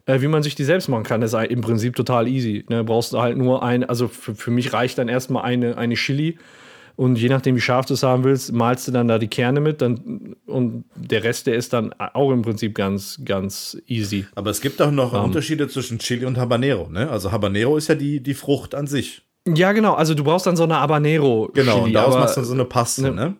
[0.06, 1.20] äh, wie man sich die selbst machen kann.
[1.20, 2.64] Das ist im Prinzip total easy.
[2.68, 2.84] Ne?
[2.84, 6.38] Brauchst du halt nur ein, also für, für mich reicht dann erstmal eine, eine Chili.
[6.96, 9.60] Und je nachdem, wie scharf du es haben willst, malst du dann da die Kerne
[9.60, 9.82] mit.
[9.82, 14.24] Dann, und der Rest, der ist dann auch im Prinzip ganz, ganz easy.
[14.34, 17.10] Aber es gibt auch noch Unterschiede zwischen Chili und Habanero, ne?
[17.10, 19.22] Also Habanero ist ja die, die Frucht an sich.
[19.46, 19.92] Ja, genau.
[19.94, 21.50] Also du brauchst dann so eine Habanero.
[21.52, 23.34] Genau, und Chili, daraus aber- machst du so eine Paste, ne?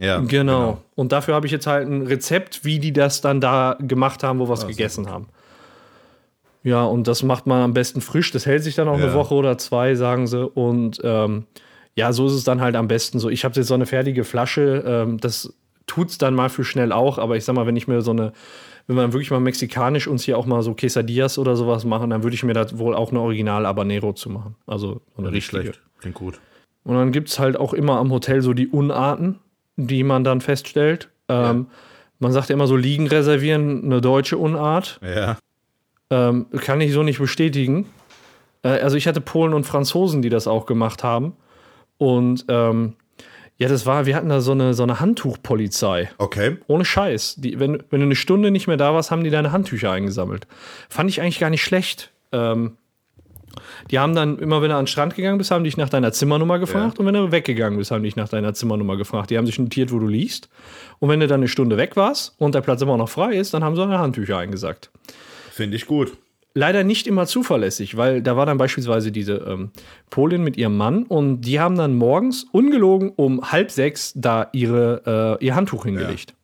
[0.00, 0.18] Ja.
[0.20, 0.82] Genau.
[0.96, 4.38] Und dafür habe ich jetzt halt ein Rezept, wie die das dann da gemacht haben,
[4.40, 5.26] wo wir es gegessen haben.
[6.64, 8.30] Ja, und das macht man am besten frisch.
[8.32, 9.04] Das hält sich dann auch Ja.
[9.06, 10.44] eine Woche oder zwei, sagen sie.
[10.46, 11.44] Und ähm,
[11.98, 13.28] ja, so ist es dann halt am besten so.
[13.28, 14.84] Ich habe jetzt so eine fertige Flasche.
[14.86, 15.52] Ähm, das
[15.86, 17.18] tut's dann mal für schnell auch.
[17.18, 18.32] Aber ich sag mal, wenn ich mir so eine,
[18.86, 22.22] wenn wir wirklich mal mexikanisch uns hier auch mal so Quesadillas oder sowas machen, dann
[22.22, 24.54] würde ich mir da wohl auch eine Original Habanero zu machen.
[24.66, 25.62] Also so eine Nicht richtige.
[25.74, 25.82] schlecht.
[26.00, 26.40] Klingt gut.
[26.84, 29.40] Und dann gibt es halt auch immer am Hotel so die Unarten,
[29.76, 31.08] die man dann feststellt.
[31.28, 31.66] Ähm,
[32.20, 35.00] Man sagt ja immer so Liegen reservieren, eine deutsche Unart.
[35.02, 35.36] Ja.
[36.10, 37.86] Ähm, kann ich so nicht bestätigen.
[38.62, 41.34] Äh, also ich hatte Polen und Franzosen, die das auch gemacht haben.
[41.98, 42.94] Und ähm,
[43.58, 46.10] ja, das war, wir hatten da so eine, so eine Handtuchpolizei.
[46.18, 46.58] Okay.
[46.68, 47.36] Ohne Scheiß.
[47.38, 50.46] Die, wenn, wenn du eine Stunde nicht mehr da warst, haben die deine Handtücher eingesammelt.
[50.88, 52.12] Fand ich eigentlich gar nicht schlecht.
[52.30, 52.76] Ähm,
[53.90, 56.12] die haben dann immer, wenn du an den Strand gegangen bist, haben dich nach deiner
[56.12, 57.00] Zimmernummer gefragt.
[57.00, 59.30] Und wenn du weggegangen bist, haben dich nach deiner Zimmernummer gefragt.
[59.30, 60.48] Die haben sich notiert, wo du liegst.
[61.00, 63.54] Und wenn du dann eine Stunde weg warst und der Platz immer noch frei ist,
[63.54, 64.90] dann haben sie deine Handtücher eingesackt.
[65.50, 66.12] Finde ich gut.
[66.58, 69.70] Leider nicht immer zuverlässig, weil da war dann beispielsweise diese ähm,
[70.10, 75.38] Polin mit ihrem Mann und die haben dann morgens ungelogen um halb sechs da ihre,
[75.40, 76.34] äh, ihr Handtuch hingelegt.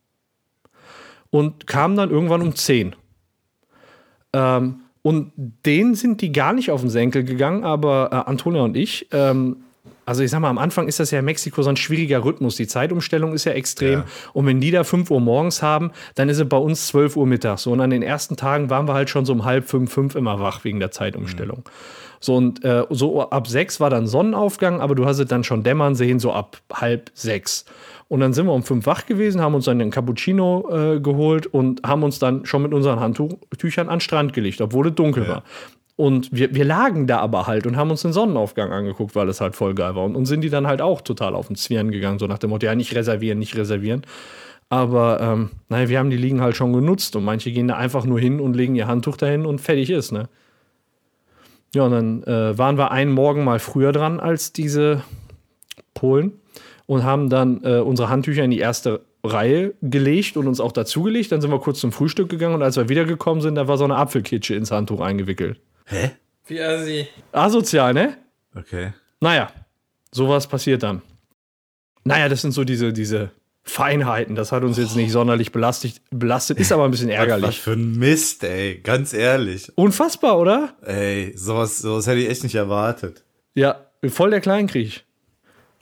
[1.31, 2.95] Und kamen dann irgendwann um zehn.
[4.33, 8.77] Ähm, und denen sind die gar nicht auf den Senkel gegangen, aber äh, Antonia und
[8.77, 9.64] ich, ähm,
[10.07, 12.57] also ich sag mal, am Anfang ist das ja in Mexiko so ein schwieriger Rhythmus.
[12.57, 14.01] Die Zeitumstellung ist ja extrem.
[14.01, 14.05] Ja.
[14.33, 17.27] Und wenn die da 5 Uhr morgens haben, dann ist es bei uns 12 Uhr
[17.27, 17.63] mittags.
[17.63, 20.15] So, und an den ersten Tagen waren wir halt schon so um halb fünf, fünf
[20.15, 21.65] immer wach wegen der Zeitumstellung.
[22.21, 25.63] So, und äh, so ab sechs war dann Sonnenaufgang, aber du hast es dann schon
[25.63, 27.67] dämmern sehen, so ab halb sechs.
[28.09, 31.47] Und dann sind wir um fünf wach gewesen, haben uns dann einen Cappuccino äh, geholt
[31.47, 35.29] und haben uns dann schon mit unseren Handtüchern an den Strand gelegt, obwohl es dunkel
[35.29, 35.43] war.
[35.97, 39.41] Und wir, wir lagen da aber halt und haben uns den Sonnenaufgang angeguckt, weil es
[39.41, 40.05] halt voll geil war.
[40.05, 42.51] Und, und sind die dann halt auch total auf den Zwirn gegangen, so nach dem
[42.51, 44.03] Motto, ja, nicht reservieren, nicht reservieren.
[44.69, 48.05] Aber ähm, naja, wir haben die Liegen halt schon genutzt und manche gehen da einfach
[48.07, 50.29] nur hin und legen ihr Handtuch dahin und fertig ist, ne?
[51.75, 55.03] Ja, und dann äh, waren wir einen Morgen mal früher dran als diese
[55.93, 56.33] Polen
[56.87, 61.33] und haben dann äh, unsere Handtücher in die erste Reihe gelegt und uns auch dazugelegt.
[61.33, 63.85] Dann sind wir kurz zum Frühstück gegangen und als wir wiedergekommen sind, da war so
[63.85, 65.61] eine Apfelkitsche ins Handtuch eingewickelt.
[65.87, 66.11] Hä?
[66.47, 67.09] Wie assi.
[67.33, 68.17] Asozial, ne?
[68.55, 68.93] Okay.
[69.21, 69.51] Naja,
[70.13, 71.03] sowas passiert dann.
[72.05, 73.31] Naja, das sind so diese, diese
[73.63, 74.35] Feinheiten.
[74.35, 77.61] Das hat uns jetzt nicht sonderlich belastet, belastet ist aber ein bisschen Was ärgerlich.
[77.61, 78.79] für ein Mist, ey.
[78.83, 79.73] Ganz ehrlich.
[79.77, 80.75] Unfassbar, oder?
[80.83, 83.25] Ey, sowas, sowas hätte ich echt nicht erwartet.
[83.55, 85.05] Ja, voll der Kleinkrieg.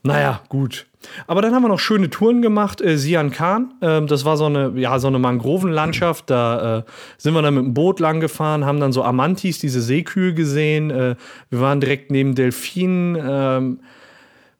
[0.04, 0.86] Naja, gut.
[1.26, 2.80] Aber dann haben wir noch schöne Touren gemacht.
[2.80, 6.30] Äh, Sian Khan, ähm, das war so eine, ja, so eine Mangrovenlandschaft.
[6.30, 6.82] Da äh,
[7.18, 10.90] sind wir dann mit dem Boot lang gefahren, haben dann so Amantis, diese Seekühe gesehen.
[10.90, 11.16] Äh,
[11.50, 13.16] wir waren direkt neben Delfinen.
[13.22, 13.80] Ähm,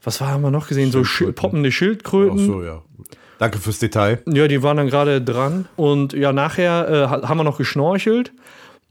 [0.03, 0.91] was war, haben wir noch gesehen?
[0.91, 2.39] So Schil poppende Ach Schildkröten.
[2.39, 2.83] so, ja.
[3.39, 4.21] Danke fürs Detail.
[4.27, 5.67] Ja, die waren dann gerade dran.
[5.77, 8.33] Und ja, nachher äh, ha- haben wir noch geschnorchelt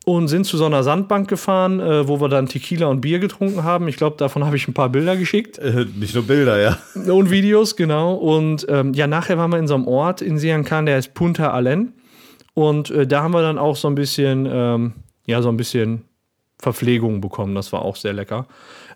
[0.05, 3.63] und sind zu so einer Sandbank gefahren, äh, wo wir dann Tequila und Bier getrunken
[3.63, 3.87] haben.
[3.87, 5.59] Ich glaube, davon habe ich ein paar Bilder geschickt.
[5.59, 6.77] Äh, nicht nur Bilder, ja.
[7.11, 8.15] Und Videos, genau.
[8.15, 11.51] Und ähm, ja, nachher waren wir in so einem Ort in Siankan, der heißt Punta
[11.51, 11.93] Alen.
[12.53, 14.93] Und äh, da haben wir dann auch so ein bisschen, ähm,
[15.25, 16.05] ja, so ein bisschen
[16.57, 17.53] Verpflegung bekommen.
[17.53, 18.47] Das war auch sehr lecker.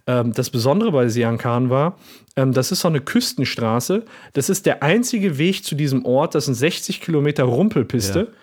[0.08, 1.98] Ähm, das Besondere bei Siankan war,
[2.36, 4.06] ähm, das ist so eine Küstenstraße.
[4.34, 6.36] Das ist der einzige Weg zu diesem Ort.
[6.36, 8.34] Das sind 60 Kilometer Rumpelpiste.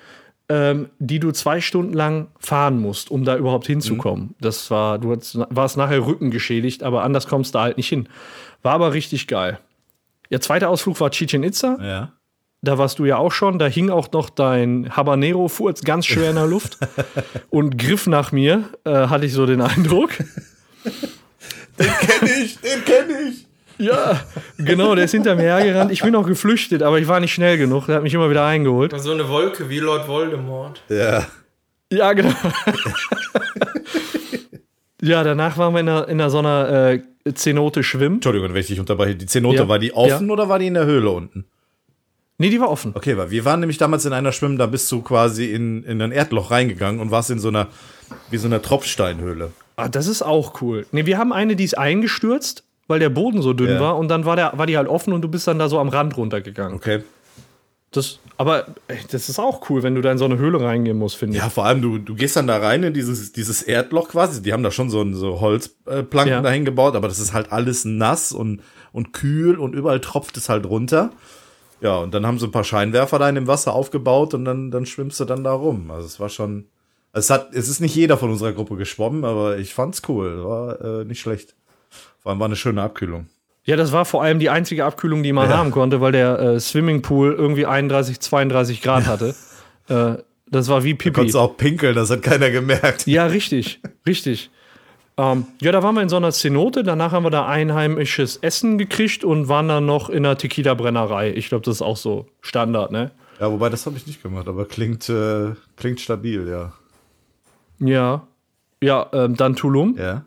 [0.48, 4.34] Ähm, die du zwei Stunden lang fahren musst, um da überhaupt hinzukommen.
[4.40, 8.08] Das war, du hast, warst nachher Rücken geschädigt, aber anders kommst du halt nicht hin.
[8.62, 9.58] War aber richtig geil.
[10.30, 11.78] Der zweite Ausflug war Chichen Itza.
[11.80, 12.12] Ja.
[12.60, 13.58] Da warst du ja auch schon.
[13.58, 16.78] Da hing auch noch dein Habanero-Furz ganz schwer in der Luft
[17.50, 20.10] und griff nach mir, äh, hatte ich so den Eindruck.
[21.78, 23.46] Kenn ich, den kenn ich.
[23.82, 24.20] Ja,
[24.58, 25.90] genau, der ist hinter mir hergerannt.
[25.90, 27.86] Ich bin auch geflüchtet, aber ich war nicht schnell genug.
[27.86, 28.94] Der hat mich immer wieder eingeholt.
[29.00, 30.82] So eine Wolke wie Lord Voldemort.
[30.88, 31.26] Ja.
[31.92, 32.32] Ja, genau.
[35.02, 36.92] ja, danach waren wir in einer, in einer so einer
[37.26, 38.16] äh, Zenote schwimmen.
[38.16, 39.16] Entschuldigung, wenn ich dich unterbreche.
[39.16, 39.68] Die Zenote, Ja.
[39.68, 41.44] war die offen oder war die in der Höhle unten?
[42.38, 42.92] Nee, die war offen.
[42.94, 46.00] Okay, weil wir waren nämlich damals in einer Schwimmen, da bist du quasi in, in
[46.00, 47.68] ein Erdloch reingegangen und warst in so einer,
[48.30, 49.52] wie so einer Tropfsteinhöhle.
[49.76, 50.86] Ah, das ist auch cool.
[50.92, 53.80] Nee, wir haben eine, die ist eingestürzt, weil der Boden so dünn Ja.
[53.80, 55.78] war und dann war, der, war die halt offen und du bist dann da so
[55.78, 56.74] am Rand runtergegangen.
[56.76, 57.02] Okay.
[57.90, 60.98] Das, aber ey, das ist auch cool, wenn du da in so eine Höhle reingehen
[60.98, 61.42] musst, finde ich.
[61.42, 64.42] Ja, vor allem, du, du gehst dann da rein in dieses, dieses Erdloch quasi.
[64.42, 66.40] Die haben da schon so, so Holzplanken Ja.
[66.42, 68.60] dahin gebaut, aber das ist halt alles nass und,
[68.92, 71.10] und kühl und überall tropft es halt runter.
[71.80, 74.70] Ja, und dann haben sie ein paar Scheinwerfer da in dem Wasser aufgebaut und dann,
[74.70, 75.90] dann schwimmst du dann da rum.
[75.90, 76.66] Also es war schon.
[77.14, 80.44] Es hat, es ist nicht jeder von unserer Gruppe geschwommen, aber ich fand's cool.
[80.46, 81.54] War äh, nicht schlecht.
[82.22, 83.26] Vor allem war eine schöne Abkühlung.
[83.64, 85.56] Ja, das war vor allem die einzige Abkühlung, die man Ja.
[85.58, 89.34] haben konnte, weil der äh, Swimmingpool irgendwie 31, 32 Grad hatte.
[89.88, 91.12] Äh, das war wie Pipi.
[91.12, 93.06] Konntest auch pinkeln, das hat keiner gemerkt.
[93.06, 94.50] Ja, richtig, richtig.
[95.16, 98.78] Ähm, ja, da waren wir in so einer Zenote, danach haben wir da einheimisches Essen
[98.78, 101.32] gekriegt und waren dann noch in einer Tequila-Brennerei.
[101.34, 103.10] Ich glaube, das ist auch so Standard, ne?
[103.40, 106.72] Ja, wobei das habe ich nicht gemacht, aber klingt, äh, klingt stabil, ja.
[107.78, 108.26] Ja.
[108.82, 109.96] Ja, ähm, dann Tulum.
[109.98, 110.24] Ja.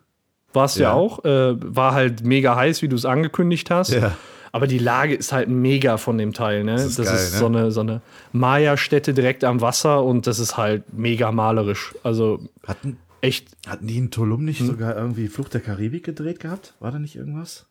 [0.55, 0.89] War es ja.
[0.89, 0.93] Ja.
[0.93, 1.23] auch.
[1.25, 3.91] Äh, war halt mega heiß, wie du es angekündigt hast.
[3.91, 4.15] Ja.
[4.51, 6.63] Aber die Lage ist halt mega von dem Teil.
[6.63, 6.75] Ne?
[6.75, 7.37] Das ist ist, geil, ne?
[7.39, 11.93] so eine, so eine Maya-Stätte direkt am Wasser und das ist halt mega malerisch.
[12.03, 14.45] Also Hatten, echt, hatten die in Tulum Hm.
[14.45, 16.73] nicht sogar irgendwie Fluch der Karibik gedreht gehabt?
[16.79, 17.65] War da nicht irgendwas?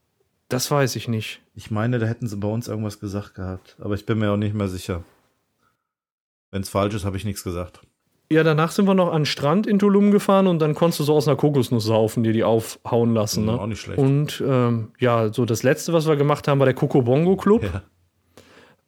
[0.50, 1.40] das weiß ich nicht.
[1.54, 3.76] Ich meine, da hätten sie bei uns irgendwas gesagt gehabt.
[3.80, 5.02] Aber ich bin mir auch nicht mehr sicher.
[6.50, 7.80] Wenn es falsch ist, habe ich nichts gesagt.
[8.32, 11.04] Ja, danach sind wir noch an den Strand in Tulum gefahren und dann konntest du
[11.04, 13.44] so aus einer Kokosnuss saufen, dir die aufhauen lassen.
[13.44, 13.52] Ne?
[13.52, 13.98] Hm, auch nicht schlecht.
[13.98, 17.62] Und ähm, ja, so das letzte, was wir gemacht haben, war der Coco Bongo Club.
[17.62, 17.82] Ja.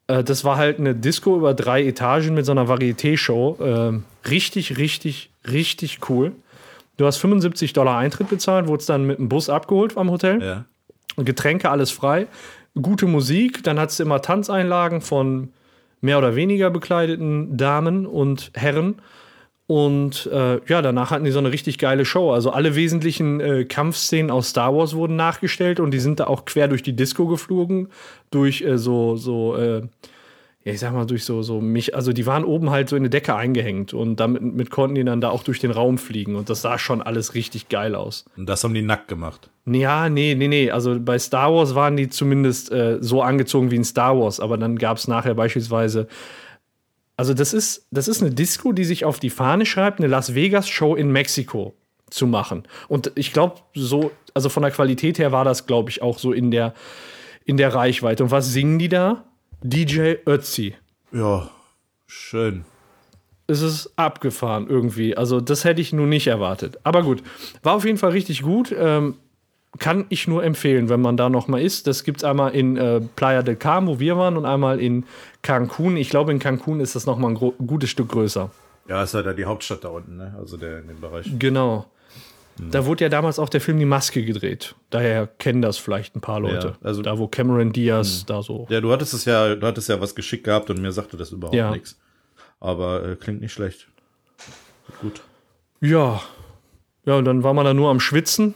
[0.09, 3.59] Äh, das war halt eine Disco über drei Etagen mit so einer Varieté-Show.
[3.61, 6.33] Ähm, richtig, richtig, richtig cool.
[6.97, 10.43] Du hast 75 Dollar Eintritt bezahlt, wurdest dann mit dem Bus abgeholt am Hotel.
[10.43, 10.65] Ja.
[11.23, 12.27] Getränke, alles frei.
[12.81, 13.63] Gute Musik.
[13.65, 15.51] Dann hattest du immer Tanzeinlagen von
[16.01, 18.97] mehr oder weniger bekleideten Damen und Herren.
[19.69, 22.31] Und äh, ja, danach hatten die so eine richtig geile Show.
[22.31, 26.45] Also alle wesentlichen äh, Kampfszenen aus Star Wars wurden nachgestellt und die sind da auch
[26.45, 27.89] quer durch die Disco geflogen.
[28.31, 29.83] Durch äh, so, so, äh,
[30.63, 33.03] ja, ich sag mal, durch so, so mich, also die waren oben halt so in
[33.03, 36.37] eine Decke eingehängt und damit mit konnten die dann da auch durch den Raum fliegen.
[36.37, 38.25] Und das sah schon alles richtig geil aus.
[38.37, 39.51] Und das haben die nackt gemacht.
[39.65, 40.71] Ja, nee, nee, nee.
[40.71, 44.59] Also bei Star Wars waren die zumindest äh, so angezogen wie in Star Wars, aber
[44.59, 46.07] dann gab es nachher beispielsweise.
[47.17, 50.35] Also, das ist, das ist eine Disco, die sich auf die Fahne schreibt, eine Las
[50.35, 51.75] Vegas-Show in Mexiko
[52.11, 52.65] zu machen.
[52.89, 56.33] Und ich glaube, so, also von der Qualität her war das, glaube ich, auch so
[56.33, 56.75] in der,
[57.45, 58.23] in der Reichweite.
[58.23, 59.25] Und was singen die da?
[59.63, 60.75] DJ Ötzi.
[61.13, 61.51] Ja,
[62.07, 62.65] schön.
[63.49, 65.17] es ist abgefahren irgendwie.
[65.17, 66.79] Also, das hätte ich nun nicht erwartet.
[66.85, 67.23] Aber gut,
[67.63, 68.75] war auf jeden Fall richtig gut.
[68.77, 69.15] Ähm,
[69.79, 71.87] kann ich nur empfehlen, wenn man da noch mal ist.
[71.87, 75.05] Das gibt es einmal in äh, Playa del Carmen, wo wir waren, und einmal in
[75.43, 75.97] Cancun.
[75.97, 77.35] Ich glaube, in Cancun ist das noch mal ein
[77.67, 78.51] gutes Stück größer.
[78.89, 80.35] Ja, ist halt da die Hauptstadt da unten, ne?
[80.39, 81.31] Also der in dem Bereich.
[81.39, 81.87] Genau.
[82.59, 84.75] Da wurde ja damals auch der Film Die Maske gedreht.
[84.89, 86.69] Daher kennen das vielleicht ein paar Leute.
[86.81, 88.67] Ja, also- da, wo Cameron Diaz da so.
[88.71, 91.33] Ja, du hattest es ja, du hattest ja was geschickt gehabt und mir sagte das
[91.33, 91.71] überhaupt Ja.
[91.71, 91.99] nichts.
[92.61, 93.89] Aber äh, klingt nicht schlecht.
[95.03, 95.21] Gut.
[95.83, 96.23] Ja.
[97.05, 98.55] Ja, und dann war man da nur am Schwitzen.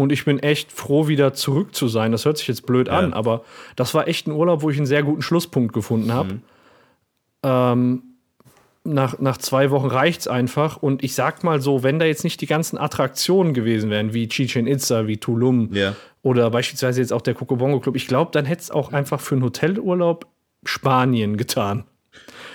[0.00, 2.12] Und ich bin echt froh, wieder zurück zu sein.
[2.12, 3.44] Das hört sich jetzt blöd an, aber
[3.76, 6.38] das war echt ein Urlaub, wo ich einen sehr guten Schlusspunkt gefunden habe.
[7.42, 8.02] Ähm,
[8.84, 10.78] nach, nach zwei Wochen reicht's einfach.
[10.78, 14.28] Und ich sag mal so, wenn da jetzt nicht die ganzen Attraktionen gewesen wären, wie
[14.28, 15.94] Chichen Itza, wie Tulum Ja.
[16.22, 19.34] oder beispielsweise jetzt auch der Cocobongo Club, ich glaube, dann hätte es auch einfach für
[19.34, 20.26] einen Hotelurlaub
[20.64, 21.84] Spanien getan.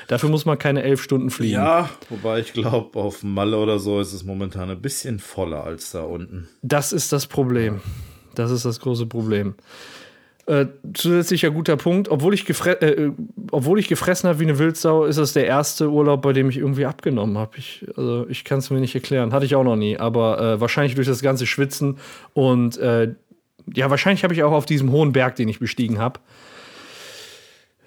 [0.08, 1.54] Dafür muss man keine elf Stunden fliegen.
[1.54, 5.92] Ja, wobei ich glaube, auf Malle oder so ist es momentan ein bisschen voller als
[5.92, 6.48] da unten.
[6.62, 7.82] Das ist das Problem.
[8.36, 9.56] Das ist das große Problem.
[10.48, 13.12] Äh, zusätzlicher guter Punkt, obwohl ich, gefre äh,
[13.50, 16.58] obwohl ich gefressen habe wie eine Wildsau, ist das der erste Urlaub, bei dem ich
[16.58, 17.58] irgendwie abgenommen habe.
[17.58, 19.34] Ich, also ich kann es mir nicht erklären.
[19.34, 19.98] Hatte ich auch noch nie.
[19.98, 21.98] Aber äh, wahrscheinlich durch das ganze Schwitzen
[22.34, 23.16] und äh,
[23.74, 26.20] ja, wahrscheinlich habe ich auch auf diesem hohen Berg, den ich bestiegen habe,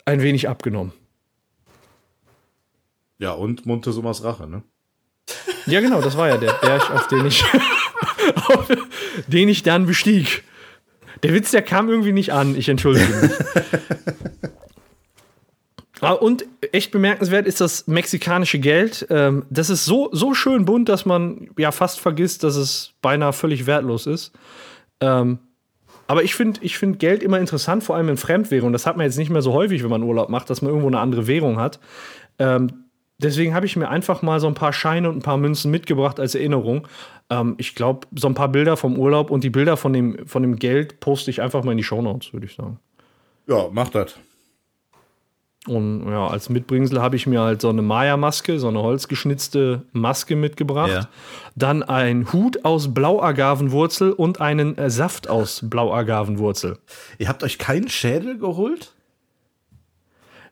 [0.04, 0.92] ein wenig abgenommen.
[3.18, 4.62] Ja, und Montezumas Rache, ne?
[5.66, 7.44] Ja, genau, das war ja der Berg, auf den ich,
[8.48, 8.68] auf
[9.26, 10.44] den ich dann bestieg.
[11.22, 12.56] Der Witz, der kam irgendwie nicht an.
[12.56, 13.30] Ich entschuldige mich.
[16.00, 19.04] Ah, Und echt bemerkenswert ist das mexikanische Geld.
[19.10, 23.32] Ähm, das ist so, so schön bunt, dass man ja fast vergisst, dass es beinahe
[23.32, 24.32] völlig wertlos ist.
[25.00, 25.40] Ähm,
[26.06, 28.72] aber ich finde ich find Geld immer interessant, vor allem in Fremdwährung.
[28.72, 30.86] Das hat man jetzt nicht mehr so häufig, wenn man Urlaub macht, dass man irgendwo
[30.88, 31.80] eine andere Währung hat.
[32.38, 32.84] Ähm,
[33.18, 36.18] deswegen habe ich mir einfach mal so ein paar Scheine und ein paar Münzen mitgebracht
[36.18, 36.86] als Erinnerung.
[37.30, 40.42] Ähm, ich glaube, so ein paar Bilder vom Urlaub und die Bilder von dem, von
[40.42, 42.78] dem Geld poste ich einfach mal in die Shownotes, würde ich sagen.
[43.46, 44.14] Ja, mach das.
[45.66, 50.34] Und ja, als Mitbringsel habe ich mir halt so eine Maya-Maske, so eine holzgeschnitzte Maske
[50.34, 50.90] mitgebracht.
[50.90, 51.08] Ja.
[51.56, 56.78] Dann ein Hut aus Blauagavenwurzel und einen Saft aus Blauagavenwurzel.
[57.18, 58.94] Ihr habt euch keinen Schädel geholt?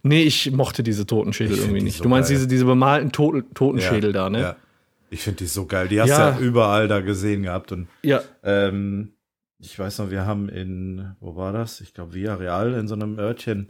[0.09, 1.97] Nee, ich mochte diese Totenschädel irgendwie nicht.
[1.99, 2.37] so du meinst geil.
[2.39, 4.41] diese, diese bemalten Toten, Totenschädel da, ne?
[4.41, 4.57] Ja.
[5.11, 5.89] Ich finde die so geil.
[5.89, 6.31] Die hast du Ja.
[6.31, 7.73] ja überall da gesehen gehabt.
[7.73, 8.21] Und Ja.
[8.43, 9.13] ähm,
[9.59, 11.81] ich weiß noch, wir haben in, wo war das?
[11.81, 13.69] Ich glaube, Via Real in so einem Örtchen.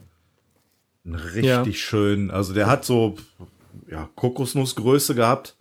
[1.05, 1.63] Einen richtig Ja.
[1.73, 3.15] schön, also der hat so
[3.89, 5.55] ja, Kokosnussgröße gehabt.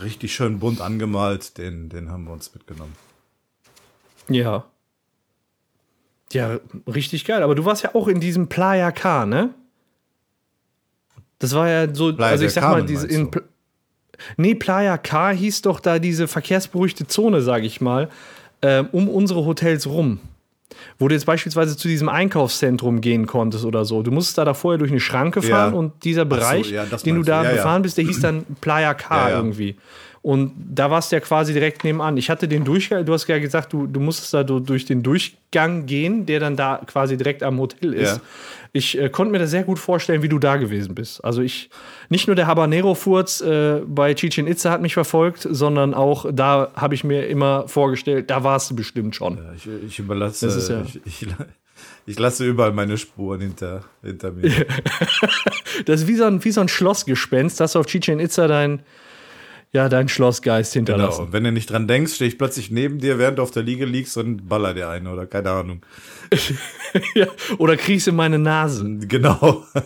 [0.00, 1.58] Richtig schön bunt angemalt.
[1.58, 2.94] Den, den haben wir uns mitgenommen.
[4.28, 4.64] Ja.
[6.32, 7.42] Ja, richtig geil.
[7.42, 9.52] Aber du warst ja auch in diesem Playa K, ne?
[11.40, 13.30] Das war ja so, Playa also ich sag mal, Carmen, diese meinst in?
[13.32, 13.42] Pl
[14.36, 18.10] Nee, Playa K hieß doch da diese verkehrsberuhigte Zone, sag ich mal,
[18.60, 20.20] ähm, um unsere Hotels rum.
[20.98, 24.02] Wo du jetzt beispielsweise zu diesem Einkaufszentrum gehen konntest oder so.
[24.02, 25.56] Du musstest da, da vorher durch eine Schranke Ja.
[25.56, 27.56] fahren und dieser so, Bereich, ja, das den du da Ja, ja.
[27.56, 29.36] gefahren bist, der hieß dann Playa K Ja, ja.
[29.38, 29.76] irgendwie.
[30.22, 32.18] Und da warst du ja quasi direkt nebenan.
[32.18, 35.02] Ich hatte den Durchgang, du hast ja gesagt, du, du musstest da du- durch den
[35.02, 38.16] Durchgang gehen, der dann da quasi direkt am Hotel ist.
[38.16, 38.20] Ja.
[38.72, 41.24] Ich äh, konnte mir das sehr gut vorstellen, wie du da gewesen bist.
[41.24, 41.70] Also ich,
[42.10, 46.94] nicht nur der Habanero-Furz äh, bei Chichen Itza hat mich verfolgt, sondern auch da habe
[46.94, 49.38] ich mir immer vorgestellt, da warst du bestimmt schon.
[49.38, 51.26] Ja, Ich, ich überlasse, Das ist ja- ich, ich,
[52.04, 54.50] ich lasse überall meine Spuren hinter, hinter mir.
[55.86, 58.82] Das ist wie so ein, wie so ein Schlossgespenst, hast du auf Chichen Itza dein,
[59.72, 60.86] ja, dein Schlossgeist Genau.
[60.92, 61.26] hinterlassen.
[61.26, 63.62] Und wenn du nicht dran denkst, stehe ich plötzlich neben dir, während du auf der
[63.62, 65.82] Liege liegst und baller dir eine oder keine Ahnung.
[67.14, 67.26] Ja.
[67.58, 68.84] Oder kriegst in meine Nase.
[69.06, 69.62] Genau.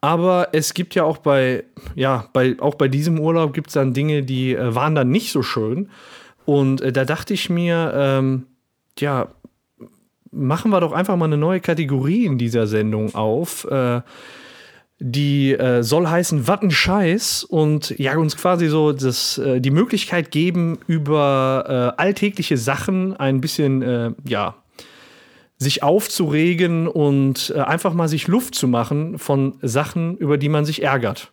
[0.00, 1.64] Aber es gibt ja auch bei,
[1.94, 5.32] ja, bei, auch bei diesem Urlaub gibt es dann Dinge, die äh, waren dann nicht
[5.32, 5.90] so schön.
[6.44, 8.46] Und äh, da dachte ich mir, ähm,
[8.98, 9.28] ja,
[10.30, 13.64] machen wir doch einfach mal eine neue Kategorie in dieser Sendung auf.
[13.70, 14.02] Äh,
[14.98, 20.78] die äh, soll heißen Wattenscheiß und ja, uns quasi so das, äh, die Möglichkeit geben,
[20.86, 24.54] über äh, alltägliche Sachen ein bisschen, äh, ja,
[25.58, 30.64] sich aufzuregen und äh, einfach mal sich Luft zu machen von Sachen, über die man
[30.64, 31.32] sich ärgert.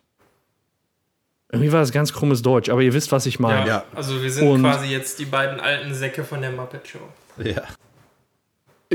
[1.51, 3.67] Irgendwie war das ganz krummes Deutsch, aber ihr wisst, was ich meine.
[3.67, 6.99] Ja, also wir sind Und- quasi jetzt die beiden alten Säcke von der Muppet Show.
[7.43, 7.61] ja.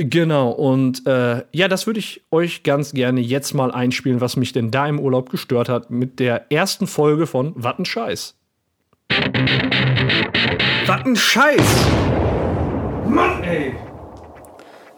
[0.01, 4.53] Genau, und äh, ja, das würde ich euch ganz gerne jetzt mal einspielen, was mich
[4.53, 8.36] denn da im Urlaub gestört hat, mit der ersten Folge von Wattenscheiß.
[10.86, 11.86] Wattenscheiß!
[13.09, 13.74] Mann, ey!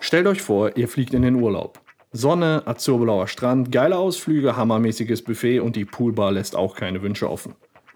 [0.00, 1.80] Stellt euch vor, ihr fliegt in den Urlaub.
[2.12, 7.54] Sonne, azurblauer Strand, geile Ausflüge, hammermäßiges Buffet und die Poolbar lässt auch keine Wünsche offen.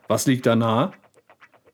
[0.08, 0.92] Was liegt da nahe?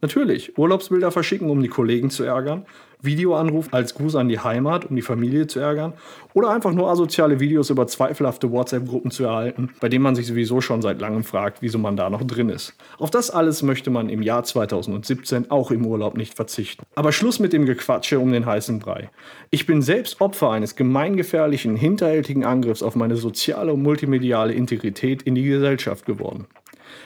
[0.00, 2.66] Natürlich, Urlaubsbilder verschicken, um die Kollegen zu ärgern,
[3.02, 5.94] Videoanruf als Gruß an die Heimat, um die Familie zu ärgern
[6.34, 10.60] oder einfach nur asoziale Videos über zweifelhafte WhatsApp-Gruppen zu erhalten, bei denen man sich sowieso
[10.60, 12.74] schon seit langem fragt, wieso man da noch drin ist.
[12.98, 16.84] Auf das alles möchte man im Jahr 2017 auch im Urlaub nicht verzichten.
[16.94, 19.10] Aber Schluss mit dem Gequatsche um den heißen Brei.
[19.50, 25.34] Ich bin selbst Opfer eines gemeingefährlichen, hinterhältigen Angriffs auf meine soziale und multimediale Integrität in
[25.34, 26.46] die Gesellschaft geworden.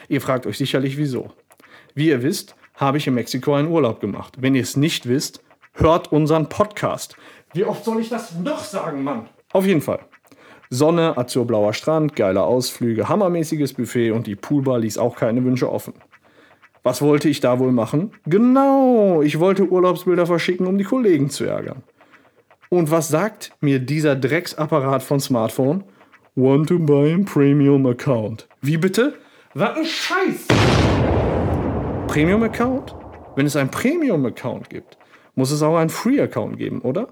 [0.09, 1.31] Ihr fragt euch sicherlich wieso.
[1.93, 4.33] Wie ihr wisst, habe ich in Mexiko einen Urlaub gemacht.
[4.39, 5.41] Wenn ihr es nicht wisst,
[5.75, 7.15] hört unseren Podcast.
[7.53, 9.29] Wie oft soll ich das noch sagen, Mann?
[9.53, 9.99] Auf jeden Fall.
[10.69, 15.93] Sonne, azurblauer Strand, geile Ausflüge, hammermäßiges Buffet und die Poolbar ließ auch keine Wünsche offen.
[16.83, 18.11] Was wollte ich da wohl machen?
[18.25, 21.83] Genau, ich wollte Urlaubsbilder verschicken, um die Kollegen zu ärgern.
[22.69, 25.83] Und was sagt mir dieser Drecksapparat von Smartphone?
[26.35, 28.47] Want to buy a Premium Account.
[28.61, 29.13] Wie bitte?
[29.53, 30.47] Was ein Scheiß!
[32.07, 32.95] Premium-Account?
[33.35, 34.97] Wenn es einen Premium-Account gibt,
[35.35, 37.09] muss es auch einen Free-Account geben, oder?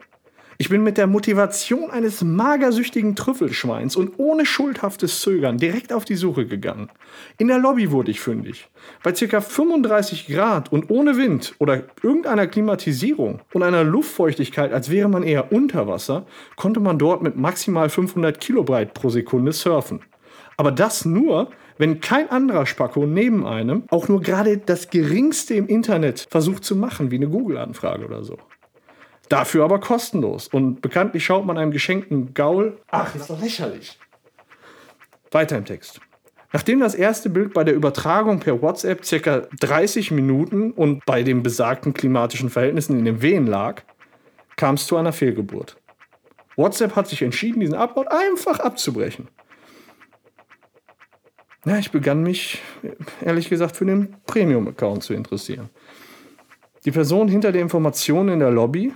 [0.59, 6.15] Ich bin mit der Motivation eines magersüchtigen Trüffelschweins und ohne schuldhaftes Zögern direkt auf die
[6.15, 6.89] Suche gegangen.
[7.39, 8.69] In der Lobby wurde ich fündig.
[9.03, 9.41] Bei ca.
[9.41, 15.51] 35 Grad und ohne Wind oder irgendeiner Klimatisierung und einer Luftfeuchtigkeit, als wäre man eher
[15.51, 20.01] unter Wasser, konnte man dort mit maximal 500 Kilobyte pro Sekunde surfen.
[20.55, 21.49] Aber das nur,
[21.83, 26.77] wenn kein anderer Spacko neben einem auch nur gerade das Geringste im Internet versucht zu
[26.77, 28.37] machen, wie eine Google-Anfrage oder so.
[29.27, 30.47] Dafür aber kostenlos.
[30.47, 32.77] Und bekanntlich schaut man einem geschenkten Gaul.
[32.89, 33.99] Ach, ist doch lächerlich.
[35.31, 35.99] Weiter im Text.
[36.53, 41.43] Nachdem das erste Bild bei der Übertragung per WhatsApp circa 30 Minuten und bei den
[41.43, 43.81] besagten klimatischen Verhältnissen in den Wehen lag,
[44.55, 45.75] kam es zu einer Fehlgeburt.
[46.55, 49.27] WhatsApp hat sich entschieden, diesen Upload einfach abzubrechen.
[51.65, 52.61] Ja, ich begann mich,
[53.21, 55.69] ehrlich gesagt, für den Premium-Account zu interessieren.
[56.83, 58.93] Die Person hinter der Information in der Lobby,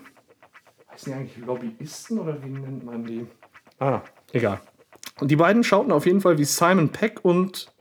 [0.91, 3.25] heißen die eigentlich Lobbyisten oder wie nennt man die?
[3.79, 4.01] Ah,
[4.33, 4.59] egal.
[5.19, 7.71] Und die beiden schauten auf jeden Fall wie Simon Peck und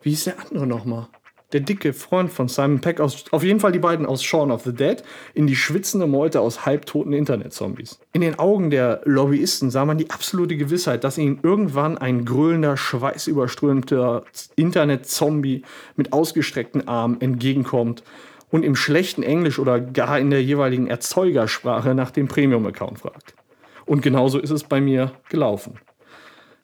[0.00, 1.08] wie hieß der andere nochmal?
[1.52, 4.62] Der dicke Freund von Simon Peck aus, auf jeden Fall die beiden aus Shaun of
[4.64, 5.02] the Dead,
[5.34, 8.00] in die schwitzende Meute aus halbtoten Internet-Zombies.
[8.12, 12.76] In den Augen der Lobbyisten sah man die absolute Gewissheit, dass ihnen irgendwann ein grölender,
[12.76, 14.24] schweißüberströmter
[14.56, 15.62] Internet-Zombie
[15.96, 18.02] mit ausgestreckten Armen entgegenkommt
[18.50, 23.34] und im schlechten Englisch oder gar in der jeweiligen Erzeugersprache nach dem Premium-Account fragt.
[23.86, 25.78] Und genauso ist es bei mir gelaufen.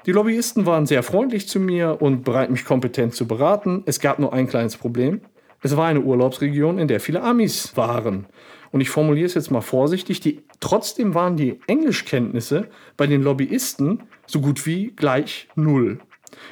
[0.07, 3.82] Die Lobbyisten waren sehr freundlich zu mir und bereit, mich kompetent zu beraten.
[3.86, 5.22] Es gab nur ein kleines Problem.
[5.62, 8.26] Es war eine Urlaubsregion, in der viele Amis waren.
[8.70, 10.20] Und ich formuliere es jetzt mal vorsichtig.
[10.20, 16.00] Die, trotzdem waren die Englischkenntnisse bei den Lobbyisten so gut wie gleich null.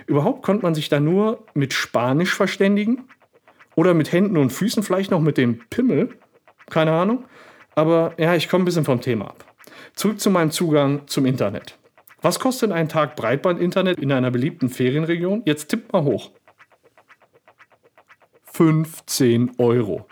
[0.07, 3.05] Überhaupt konnte man sich da nur mit Spanisch verständigen
[3.75, 6.09] oder mit Händen und Füßen, vielleicht noch mit dem Pimmel.
[6.71, 7.25] Keine Ahnung.
[7.75, 9.45] Aber ja, ich komme ein bisschen vom Thema ab.
[9.95, 11.79] Zurück zu meinem Zugang zum Internet.
[12.25, 15.43] Was kostet ein Tag Breitband-Internet in einer beliebten Ferienregion?
[15.45, 16.31] Jetzt tippt mal hoch.
[18.53, 20.07] 15 Euro.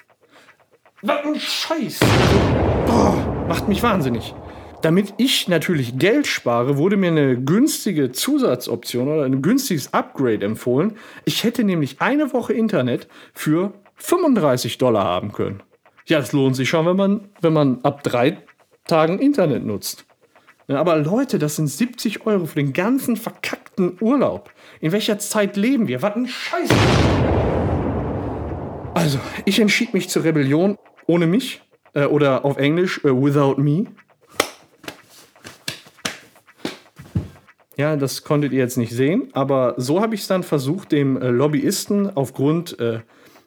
[1.02, 2.00] Was ein Scheiß.
[2.86, 4.34] Boah, macht mich wahnsinnig.
[4.82, 10.96] Damit ich natürlich Geld spare, wurde mir eine günstige Zusatzoption oder ein günstiges Upgrade empfohlen.
[11.26, 15.62] Ich hätte nämlich eine Woche Internet für 35 Dollar haben können.
[16.06, 18.38] Ja, das lohnt sich schon, wenn man, wenn man ab drei
[18.88, 20.06] Tagen Internet nutzt.
[20.76, 24.52] Aber Leute, das sind 70 Euro für den ganzen verkackten Urlaub.
[24.80, 26.00] In welcher Zeit leben wir?
[26.02, 26.70] Was ein Scheiß.
[28.94, 31.62] Also, ich entschied mich zur Rebellion ohne mich.
[31.92, 33.86] Äh, oder auf Englisch, äh, without me.
[37.76, 41.20] Ja, das konntet ihr jetzt nicht sehen, aber so habe ich es dann versucht, dem
[41.20, 43.00] äh, Lobbyisten aufgrund äh,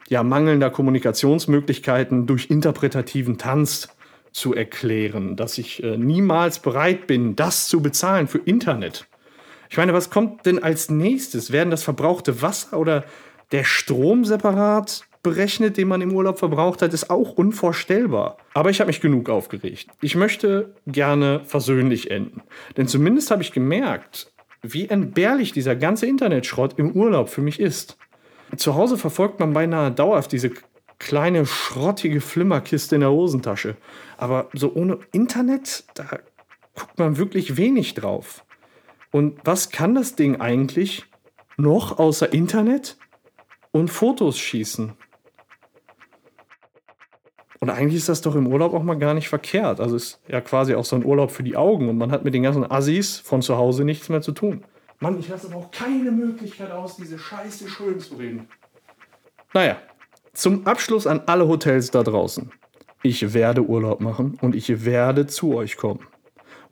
[0.09, 3.89] ja, mangelnder Kommunikationsmöglichkeiten durch interpretativen Tanz
[4.33, 9.07] zu erklären, dass ich äh, niemals bereit bin, das zu bezahlen für Internet.
[9.69, 11.51] Ich meine, was kommt denn als nächstes?
[11.51, 13.05] Werden das verbrauchte Wasser oder
[13.51, 18.37] der Strom separat berechnet, den man im Urlaub verbraucht hat, ist auch unvorstellbar.
[18.53, 19.87] Aber ich habe mich genug aufgeregt.
[20.01, 22.41] Ich möchte gerne versöhnlich enden.
[22.75, 27.97] Denn zumindest habe ich gemerkt, wie entbehrlich dieser ganze Internetschrott im Urlaub für mich ist.
[28.57, 30.51] Zu Hause verfolgt man beinahe dauerhaft diese
[30.99, 33.75] kleine schrottige Flimmerkiste in der Hosentasche.
[34.17, 36.19] Aber so ohne Internet, da
[36.75, 38.45] guckt man wirklich wenig drauf.
[39.11, 41.05] Und was kann das Ding eigentlich
[41.57, 42.97] noch außer Internet
[43.71, 44.93] und Fotos schießen?
[47.59, 49.79] Und eigentlich ist das doch im Urlaub auch mal gar nicht verkehrt.
[49.79, 52.33] Also ist ja quasi auch so ein Urlaub für die Augen und man hat mit
[52.33, 54.65] den ganzen Assis von zu Hause nichts mehr zu tun.
[54.99, 58.49] Mann, ich lasse aber auch keine Möglichkeit aus, diese Scheiße schön zu reden.
[59.53, 59.77] Naja,
[60.33, 62.51] zum Abschluss an alle Hotels da draußen.
[63.03, 66.07] Ich werde Urlaub machen und ich werde zu euch kommen.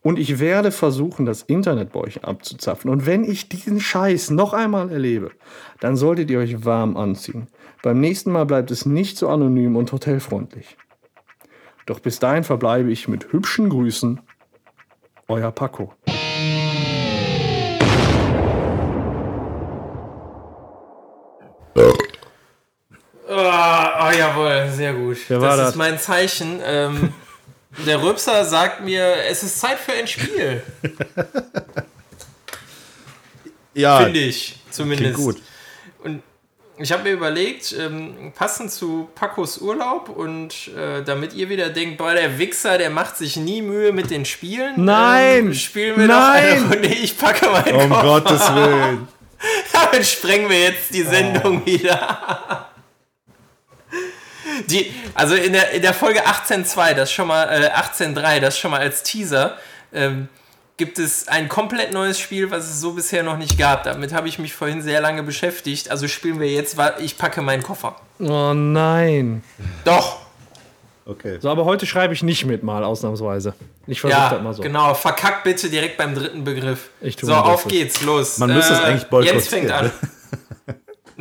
[0.03, 2.89] Und ich werde versuchen, das Internet bei euch abzuzapfen.
[2.89, 5.31] Und wenn ich diesen Scheiß noch einmal erlebe,
[5.79, 7.47] dann solltet ihr euch warm anziehen.
[7.83, 10.75] Beim nächsten Mal bleibt es nicht so anonym und hotelfreundlich.
[11.85, 14.21] Doch bis dahin verbleibe ich mit hübschen Grüßen.
[15.27, 15.93] Euer Paco.
[24.11, 25.17] Oh jawohl, sehr gut.
[25.27, 25.69] Wer war das, das?
[25.71, 26.59] ist mein Zeichen.
[26.63, 27.13] Ähm,
[27.85, 30.63] der Rübser sagt mir, es ist Zeit für ein Spiel.
[33.73, 35.13] Ja, Finde ich, zumindest.
[35.13, 35.41] klingt gut.
[36.03, 36.21] Und
[36.77, 41.97] ich habe mir überlegt, ähm, passend zu Pacos Urlaub und äh, damit ihr wieder denkt,
[41.97, 44.83] boah, der Wichser, der macht sich nie Mühe mit den Spielen.
[44.83, 45.37] Nein!
[45.47, 46.43] Ähm, spielen wir Nein!
[46.57, 46.87] doch eine Runde.
[46.89, 48.03] Ich packe meinen Um Koffer.
[48.03, 49.07] Gottes Willen.
[49.73, 52.70] Damit sprengen wir jetzt die Sendung wieder.
[54.67, 58.71] Die, also in der, in der Folge 18.2, das schon mal, äh, 18.3, das schon
[58.71, 59.57] mal als Teaser,
[59.93, 60.27] ähm,
[60.77, 63.83] gibt es ein komplett neues Spiel, was es so bisher noch nicht gab.
[63.83, 65.91] Damit habe ich mich vorhin sehr lange beschäftigt.
[65.91, 67.95] Also spielen wir jetzt, ich packe meinen Koffer.
[68.19, 69.43] Oh nein.
[69.83, 70.17] Doch,
[71.05, 71.39] Okay.
[71.41, 73.53] So, aber heute schreibe ich nicht mit, mal ausnahmsweise.
[73.87, 74.61] Ich versuche ja, das mal so.
[74.61, 74.93] genau.
[74.93, 76.89] Verkack bitte direkt beim dritten Begriff.
[77.01, 78.37] Ich tu so, auf geht's, los.
[78.37, 79.91] Man müsste es eigentlich boykottieren, Jens fängt an.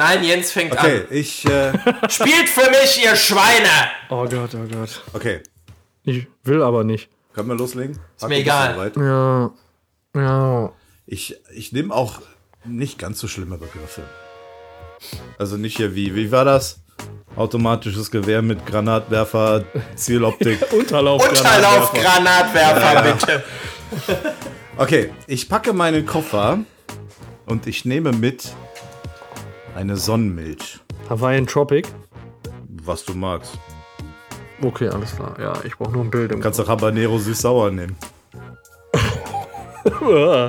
[0.00, 1.78] Nein, Jens fängt Okay, ich, äh, an.
[2.08, 3.68] Spielt für mich, ihr Schweine!
[4.08, 5.02] Oh Gott, oh Gott.
[5.12, 5.42] okay.
[6.04, 7.10] Ich will aber nicht.
[7.34, 7.98] Können wir loslegen?
[8.16, 8.92] Ist mir egal.
[8.96, 9.52] Ja.
[10.18, 10.72] Ja.
[11.04, 12.22] Ich, ich nehme auch
[12.64, 14.00] nicht ganz so schlimme Begriffe.
[15.38, 16.80] Also nicht hier wie, wie war das?
[17.36, 19.64] Automatisches Gewehr mit Granatwerfer,
[19.96, 20.72] Zieloptik.
[20.72, 21.28] Unterlauf.
[21.28, 23.44] Unterlauf-Granatwerfer, bitte.
[24.78, 26.60] Okay, ich packe meinen Koffer
[27.44, 28.48] und ich nehme mit
[29.74, 30.80] eine Sonnenmilch.
[31.08, 31.88] Hawaiian Tropic.
[32.84, 33.58] Was du magst.
[34.62, 35.34] Okay, alles klar.
[35.40, 37.96] Ja, ich brauche nur ein Bild im Kannst auch Habanero süß-sauer nehmen.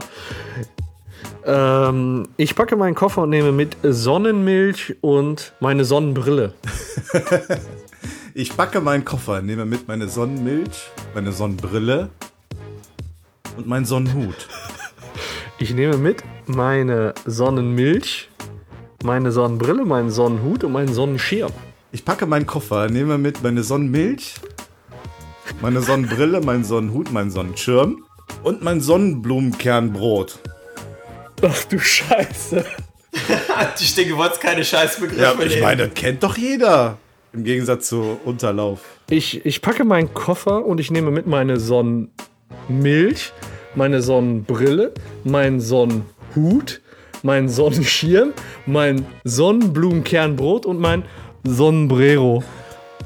[1.43, 6.53] Ähm, ich packe meinen Koffer und nehme mit Sonnenmilch und meine Sonnenbrille.
[8.33, 12.09] Ich packe meinen Koffer, nehme mit meine Sonnenmilch, meine Sonnenbrille
[13.57, 14.47] und meinen Sonnenhut.
[15.59, 18.29] Ich nehme mit meine Sonnenmilch,
[19.03, 21.51] meine Sonnenbrille, meinen Sonnenhut und meinen Sonnenschirm.
[21.91, 24.35] Ich packe meinen Koffer, nehme mit meine Sonnenmilch,
[25.61, 28.05] meine Sonnenbrille, meinen Sonnenhut, meinen Sonnenschirm
[28.43, 30.39] und mein Sonnenblumenkernbrot.
[31.41, 32.65] Ach du Scheiße.
[33.79, 36.97] Ich denke, du wolltest keine Scheißbegriffe Ja, ich meine, kennt doch jeder.
[37.33, 38.79] Im Gegensatz zu Unterlauf.
[39.09, 43.33] Ich, ich packe meinen Koffer und ich nehme mit meine Sonnenmilch,
[43.75, 44.93] meine Sonnenbrille,
[45.23, 46.81] meinen Sonnenhut,
[47.23, 48.33] meinen Sonnenschirm,
[48.65, 51.03] mein Sonnenblumenkernbrot und mein
[51.43, 52.43] Sonnenbrero.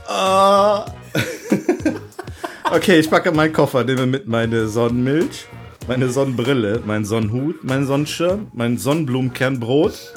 [2.71, 5.45] Okay, ich packe meinen Koffer, nehme mit meine Sonnenmilch,
[5.87, 10.13] meine Sonnenbrille, meinen Sonnenhut, meinen Sonnenschirm, mein Sonnenblumenkernbrot,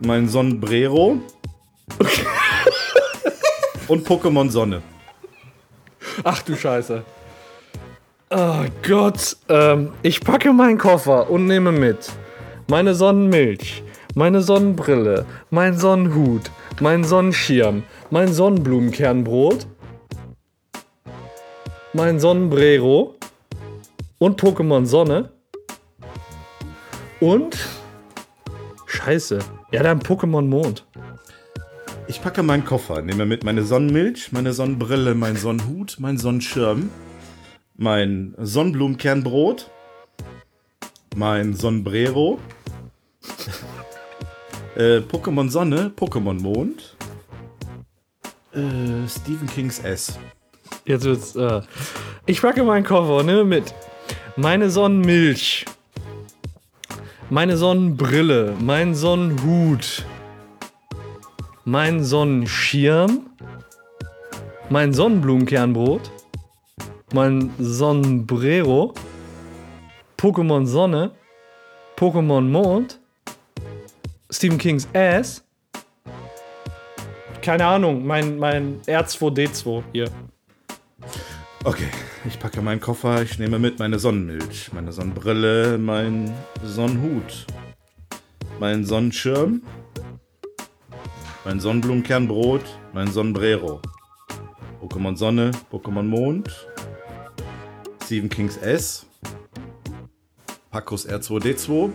[0.00, 1.20] mein Sonnenbrero
[3.88, 4.80] und Pokémon Sonne.
[6.24, 7.04] Ach du Scheiße.
[8.30, 9.36] Oh Gott.
[9.50, 12.10] Ähm, ich packe meinen Koffer und nehme mit
[12.72, 16.50] meine Sonnenmilch, meine Sonnenbrille, mein Sonnenhut,
[16.80, 19.66] mein Sonnenschirm, mein Sonnenblumenkernbrot,
[21.92, 23.14] mein Sonnenbrero
[24.16, 25.32] und Pokémon Sonne
[27.20, 27.58] und
[28.86, 29.40] Scheiße.
[29.70, 30.86] Ja, dann Pokémon Mond.
[32.08, 36.88] Ich packe meinen Koffer, nehme mit meine Sonnenmilch, meine Sonnenbrille, mein Sonnenhut, mein Sonnenschirm,
[37.76, 39.70] mein Sonnenblumenkernbrot,
[41.14, 42.38] mein Sonnenbrero,
[44.76, 46.96] äh, Pokémon Sonne, Pokémon Mond,
[48.54, 50.18] äh, Stephen Kings S.
[50.84, 51.36] Jetzt wird's.
[51.36, 51.62] Äh,
[52.26, 53.74] ich packe meinen Koffer nehme mit
[54.36, 55.66] meine Sonnenmilch,
[57.30, 60.04] meine Sonnenbrille, mein Sonnenhut,
[61.64, 63.26] mein Sonnenschirm,
[64.70, 66.10] mein Sonnenblumenkernbrot,
[67.12, 68.94] mein Sonnenbrero,
[70.16, 71.10] Pokémon Sonne,
[71.96, 73.01] Pokémon Mond,
[74.32, 75.44] Stephen Kings Ass.
[77.42, 80.10] Keine Ahnung, mein, mein R2D2 hier.
[81.64, 81.88] Okay,
[82.26, 86.32] ich packe meinen Koffer, ich nehme mit meine Sonnenmilch, meine Sonnenbrille, mein
[86.64, 87.46] Sonnenhut,
[88.58, 89.60] mein Sonnenschirm,
[91.44, 92.64] mein Sonnenblumenkernbrot,
[92.94, 93.82] mein Sonnenbrero,
[94.80, 96.66] Pokémon Sonne, Pokémon Mond,
[98.04, 99.04] Stephen Kings S,
[100.70, 101.90] Pacos R2D2,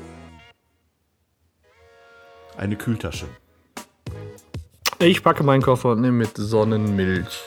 [2.58, 3.28] eine Kühltasche.
[5.00, 7.46] Ich packe meinen Koffer und nehme mit Sonnenmilch,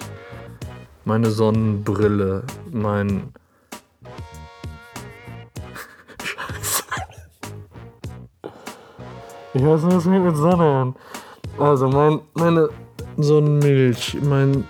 [1.05, 3.33] meine Sonnenbrille, mein.
[9.53, 10.95] Ich weiß nicht, was fängt mit Sonne an.
[11.59, 12.69] Also, mein, meine
[13.17, 14.63] Sonnenmilch, mein,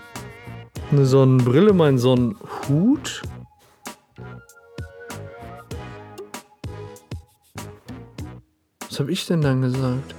[0.90, 3.20] eine Sonnenbrille, mein Sonnenhut.
[8.88, 10.14] Was habe ich denn dann gesagt?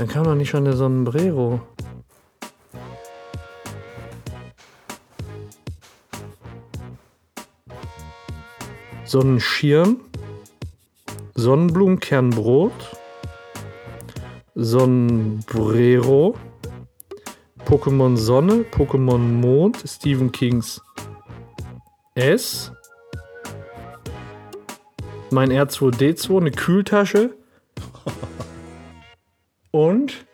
[0.00, 1.60] Dann kam doch nicht schon der Sonnenbrero.
[9.04, 10.00] Sonnenschirm,
[11.34, 12.72] Sonnenblumenkernbrot,
[14.54, 16.34] Sonnenbrero,
[17.66, 20.80] Pokémon Sonne, Pokémon Mond, Stephen Kings
[22.14, 22.72] S,
[25.30, 27.34] mein R2D2, eine Kühltasche
[29.70, 30.26] und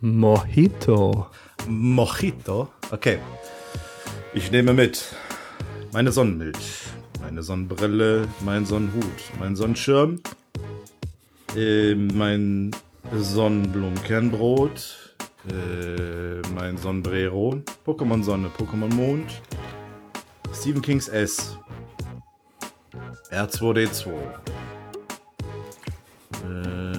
[0.00, 1.26] Mojito.
[1.68, 2.68] Mojito.
[2.90, 3.18] Okay.
[4.34, 5.14] Ich nehme mit
[5.92, 6.82] meine Sonnenmilch,
[7.22, 9.04] meine Sonnenbrille, mein Sonnenhut,
[9.38, 10.20] mein Sonnenschirm,
[11.56, 12.72] äh, mein
[13.14, 15.16] Sonnenblumenkernbrot,
[15.48, 19.40] äh, mein Sonnenbrero, Pokémon Sonne, Pokémon Mond,
[20.52, 21.56] Stephen Kings S,
[23.30, 24.10] R2D2,
[26.44, 26.95] äh,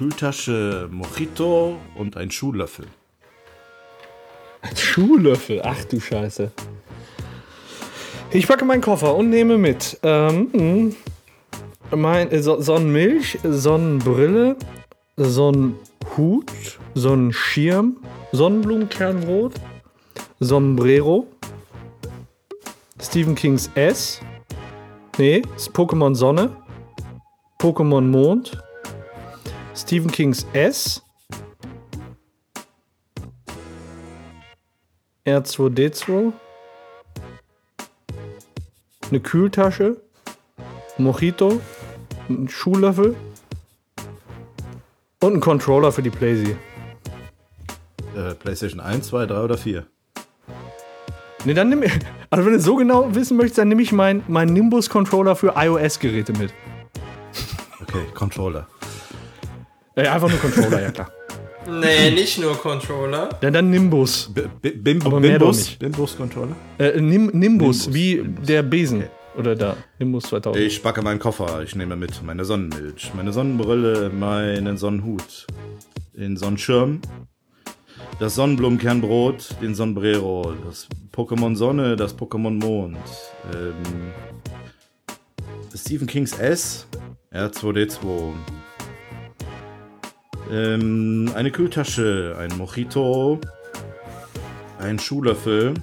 [0.00, 2.86] Kühltasche Mojito und ein Schuhlöffel.
[4.74, 5.60] Schuhlöffel.
[5.62, 6.50] Ach du Scheiße.
[8.30, 10.94] Ich packe meinen Koffer und nehme mit ähm,
[11.90, 14.56] mh, mein, äh, So- Sonnenmilch, Sonnenbrille,
[15.18, 16.50] Sonnenhut,
[16.94, 17.98] Sonnenschirm,
[18.32, 19.52] Sonnenblumenkernbrot,
[20.38, 21.26] Sombrero,
[22.98, 24.22] Stephen Kings S,
[25.18, 25.42] nee,
[25.74, 26.56] Pokémon Sonne,
[27.58, 28.56] Pokémon Mond,
[29.80, 31.02] Stephen Kings S,
[35.26, 36.32] R2D2.
[39.10, 39.96] eine Kühltasche,
[40.98, 41.60] Mojito,
[42.28, 43.16] einen Schuhlöffel
[45.22, 46.56] und einen Controller für die Playsee.
[48.14, 49.86] Äh, PlayStation 1, 2, 3 oder 4?
[51.46, 51.82] Ne, dann nimm.
[52.32, 56.32] Also, wenn du so genau wissen möchtest, dann nehme ich meinen mein Nimbus-Controller für iOS-Geräte
[56.34, 56.54] mit.
[57.82, 58.68] Okay, Controller.
[60.04, 61.10] Äh, einfach nur Controller, ja klar.
[61.68, 63.28] Nee, nicht nur Controller.
[63.40, 64.30] Dann, dann Nimbus.
[64.32, 65.70] B B Bim Aber Bimbus?
[65.76, 66.56] Bimbus Controller?
[66.78, 68.46] Äh, Nim Nimbus, Nimbus, wie Nimbus.
[68.46, 69.04] der Besen.
[69.36, 69.76] Oder da.
[69.98, 70.56] Nimbus 2000.
[70.64, 71.62] Ich packe meinen Koffer.
[71.62, 75.46] Ich nehme mit meine Sonnenmilch, meine Sonnenbrille, meinen Sonnenhut,
[76.14, 77.00] den Sonnenschirm,
[78.18, 82.96] das Sonnenblumenkernbrot, den Sonnenbrero, das Pokémon Sonne, das Pokémon Mond,
[83.54, 84.10] ähm,
[85.74, 86.86] Stephen Kings S,
[87.32, 88.32] R2D2,
[90.50, 93.40] ähm, eine Kühltasche, ein Mojito,
[94.78, 95.74] ein Schuhlöffel,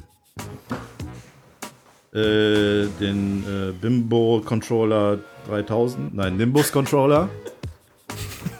[2.14, 7.30] äh, den äh, Bimbo Controller 3000, nein, Nimbus Controller.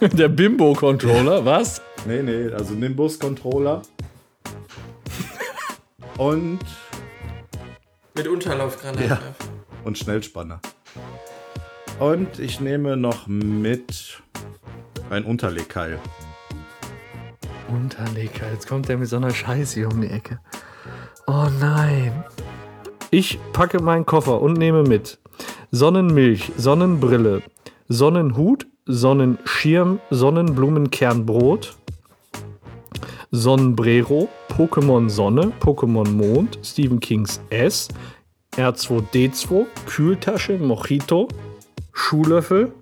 [0.00, 1.82] Der Bimbo-Controller, was?
[2.06, 3.82] Nee, nee, also Nimbus Controller.
[6.16, 6.60] Und,
[8.14, 9.08] Mit Unterlaufgranaten.
[9.08, 9.20] Ja.
[9.84, 10.60] und Schnellspanner.
[11.98, 14.22] Und ich nehme noch mit
[15.10, 15.98] ein Unterlegkeil.
[17.68, 20.40] Unterleger, jetzt kommt der mit so einer Scheiße hier um die Ecke.
[21.26, 22.24] Oh nein.
[23.10, 25.18] Ich packe meinen Koffer und nehme mit
[25.70, 27.42] Sonnenmilch, Sonnenbrille,
[27.88, 31.76] Sonnenhut, Sonnenschirm, Sonnenblumenkernbrot,
[33.30, 37.88] Sonnenbrero, Pokémon Sonne, Pokémon Mond, Stephen Kings S,
[38.56, 41.28] R2D2, Kühltasche, Mojito,
[41.92, 42.72] Schuhlöffel,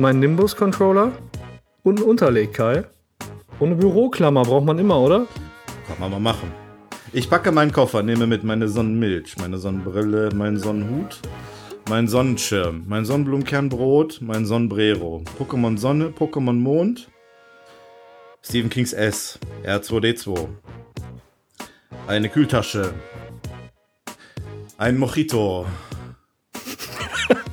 [0.00, 1.12] mein Nimbus-Controller
[1.82, 2.88] und ein Unterlegkeil.
[3.58, 5.26] Und eine Büroklammer braucht man immer, oder?
[5.86, 6.50] Kann man mal machen.
[7.12, 11.20] Ich packe meinen Koffer, nehme mit meine Sonnenmilch, meine Sonnenbrille, meinen Sonnenhut,
[11.88, 17.08] meinen Sonnenschirm, mein Sonnenblumenkernbrot, mein Sonnenbrero, Pokémon Sonne, Pokémon Mond,
[18.42, 20.46] Stephen Kings S, R2D2,
[22.06, 22.94] eine Kühltasche,
[24.78, 25.66] ein Mojito,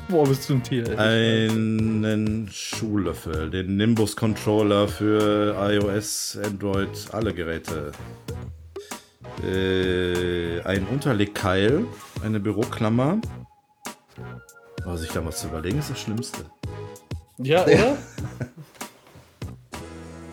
[0.10, 0.88] Boah, bist du ein Tier.
[0.98, 1.50] ey.
[1.50, 7.92] einen Schuhlöffel, den Nimbus Controller für iOS, Android, alle Geräte.
[9.44, 11.84] Äh, ein Unterlegkeil,
[12.24, 13.20] eine Büroklammer.
[14.86, 16.46] Was ich da was zu überlegen, ist das Schlimmste.
[17.40, 17.98] Ja, oder?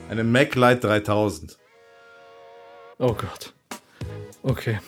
[0.09, 1.59] Eine MacLight 3000.
[2.99, 3.53] Oh Gott.
[4.43, 4.79] Okay.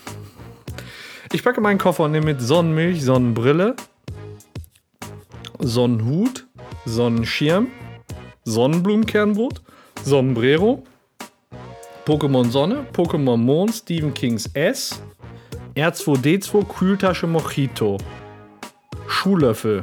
[1.32, 3.74] Ich packe meinen Koffer und nehme mit Sonnenmilch, Sonnenbrille,
[5.66, 6.46] Sonnenhut,
[6.84, 7.66] Sonnenschirm,
[8.44, 9.62] Sonnenblumenkernbrot,
[10.04, 10.84] Sonnenbrero,
[12.04, 15.02] Pokémon Sonne, Pokémon Mond, Stephen Kings S,
[15.74, 17.98] R2D2, Kühltasche Mojito,
[19.08, 19.82] Schuhlöffel.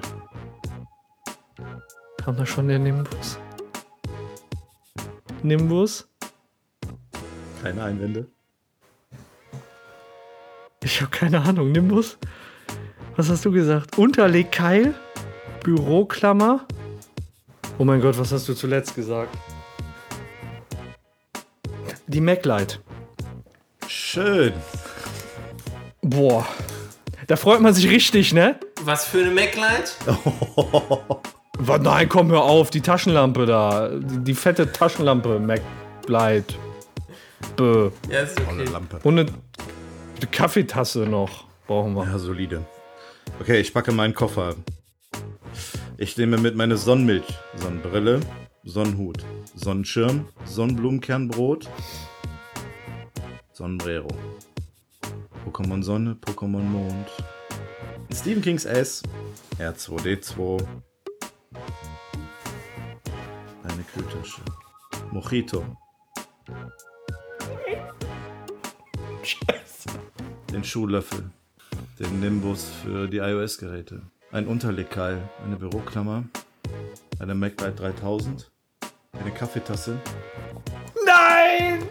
[2.24, 3.38] Kam da schon der Nimbus?
[5.42, 6.08] Nimbus?
[7.62, 8.30] Keine Einwände.
[10.82, 11.74] Ich habe keine Ahnung.
[11.74, 12.18] Nimbus?
[13.18, 13.98] Was hast du gesagt?
[13.98, 14.96] Unterlegkeil?
[15.64, 16.68] Büroklammer?
[17.78, 19.36] Oh mein Gott, was hast du zuletzt gesagt?
[22.08, 22.80] Die MacLight.
[23.88, 24.54] Schön.
[26.02, 26.46] Boah.
[27.28, 28.60] Da freut man sich richtig, ne?
[28.82, 29.96] Was für eine MacLight?
[31.60, 31.82] Was?
[31.82, 32.70] Nein, komm, hör auf.
[32.70, 33.88] Die Taschenlampe da.
[33.88, 35.40] Die, die fette Taschenlampe.
[35.40, 36.58] MacLight.
[37.56, 37.90] Bäh.
[38.10, 38.50] Ja, ist okay.
[38.50, 39.00] Eine Lampe.
[39.04, 41.46] Und eine, eine Kaffeetasse noch.
[41.68, 42.04] Brauchen wir.
[42.06, 42.66] Ja, solide.
[43.40, 44.56] Okay, ich packe meinen Koffer.
[46.04, 47.24] Ich nehme mit meine Sonnenmilch,
[47.56, 48.20] Sonnenbrille,
[48.66, 49.24] Sonnenhut,
[49.56, 51.70] Sonnenschirm, Sonnenblumenkernbrot,
[53.54, 54.10] Sonnenbrero.
[55.46, 57.08] Pokémon Sonne, Pokémon Mond.
[58.14, 59.02] Stephen Kings S,
[59.58, 60.62] R2D2.
[63.64, 64.42] Eine Kühltasche.
[65.10, 65.64] Mojito.
[70.52, 71.32] Den Schuhlöffel.
[71.98, 74.02] Den Nimbus für die iOS-Geräte.
[74.34, 76.24] Ein Unterlegkeil, eine Büroklammer,
[77.20, 78.50] eine MacLight 3000,
[79.12, 80.00] eine Kaffeetasse,
[81.06, 81.84] Nein!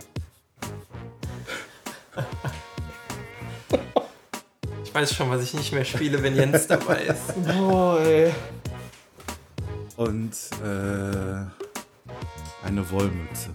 [4.84, 7.32] Ich weiß schon, was ich nicht mehr spiele, wenn Jens dabei ist.
[7.56, 8.32] Boah, ey.
[9.96, 10.32] und
[10.64, 11.46] äh,
[12.66, 13.50] eine Wollmütze.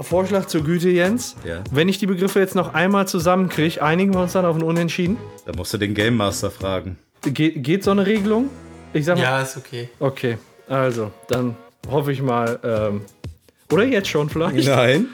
[0.00, 1.36] Vorschlag zur Güte, Jens.
[1.44, 1.62] Ja.
[1.70, 5.18] Wenn ich die Begriffe jetzt noch einmal zusammenkriege, einigen wir uns dann auf ein Unentschieden?
[5.44, 6.96] Da musst du den Game Master fragen.
[7.22, 8.48] Ge geht so eine Regelung?
[8.92, 9.22] Ich sag mal.
[9.22, 9.88] Ja, ist okay.
[9.98, 11.56] Okay, also, dann
[11.88, 12.58] hoffe ich mal.
[12.64, 13.02] Ähm,
[13.70, 14.66] oder jetzt schon vielleicht?
[14.66, 15.06] Nein.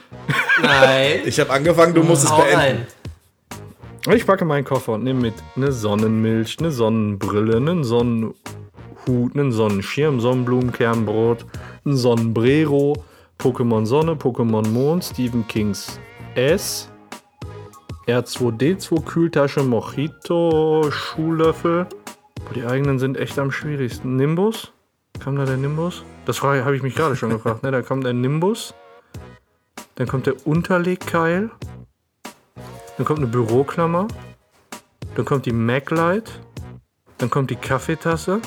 [0.63, 1.21] Nein.
[1.27, 2.57] Ich habe angefangen, du musst es beenden.
[2.57, 2.87] rein.
[4.15, 8.35] Ich packe meinen Koffer und nehme mit eine Sonnenmilch, eine Sonnenbrille, einen Sonnenhut,
[9.09, 11.45] einen Sonnenschirm, Sonnenblumenkernbrot,
[11.85, 13.05] ein Sonnenbrero,
[13.39, 15.99] Pokémon Sonne, Pokémon Mond, Stephen Kings
[16.37, 16.89] S,
[18.07, 21.87] R2D2 Kühltasche, Mojito, Schuhlöffel.
[22.55, 24.15] Die eigenen sind echt am schwierigsten.
[24.17, 24.73] Nimbus?
[25.19, 26.05] Kam da der Nimbus?
[26.25, 27.65] Das habe ich mich gerade schon gefragt.
[27.65, 27.73] Ne?
[27.73, 28.75] Da kommt der Nimbus.
[29.97, 31.51] Dann kommt der Unterlegkeil.
[32.97, 34.07] Dann kommt eine Büroklammer.
[35.17, 36.41] Dann kommt die MacLight.
[37.19, 38.41] Dann kommt die Kaffeetasse.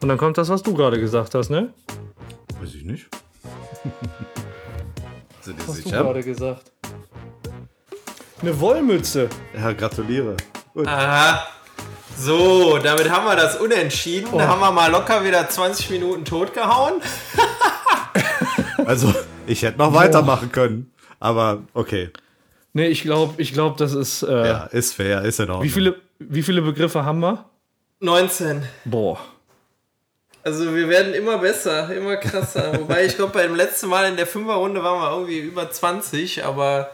[0.00, 1.74] Und dann kommt das, was du gerade gesagt hast, ne?
[2.60, 3.08] Weiß ich nicht.
[5.42, 6.02] Sind die Hast du sicher?
[6.02, 6.72] gerade gesagt.
[8.44, 9.30] Eine Wollmütze.
[9.54, 10.36] Ja, gratuliere.
[10.74, 10.86] Gut.
[10.86, 11.46] Aha.
[12.18, 14.36] So, damit haben wir das unentschieden.
[14.36, 17.00] Da haben wir mal locker wieder 20 Minuten totgehauen.
[18.84, 19.14] Also,
[19.46, 20.92] ich hätte noch weitermachen können.
[21.18, 22.10] Aber okay.
[22.74, 24.22] Ne, ich glaube, ich glaub, das ist.
[24.22, 25.62] Äh, Ja, ist fair, ist in Ordnung.
[25.64, 27.46] wie, viele, wie viele Begriffe haben wir?
[28.00, 28.62] 19.
[28.84, 29.18] Boah.
[30.42, 32.74] Also wir werden immer besser, immer krasser.
[32.78, 36.90] Wobei ich glaube, beim letzten Mal in der Fünferrunde waren wir irgendwie über 20, aber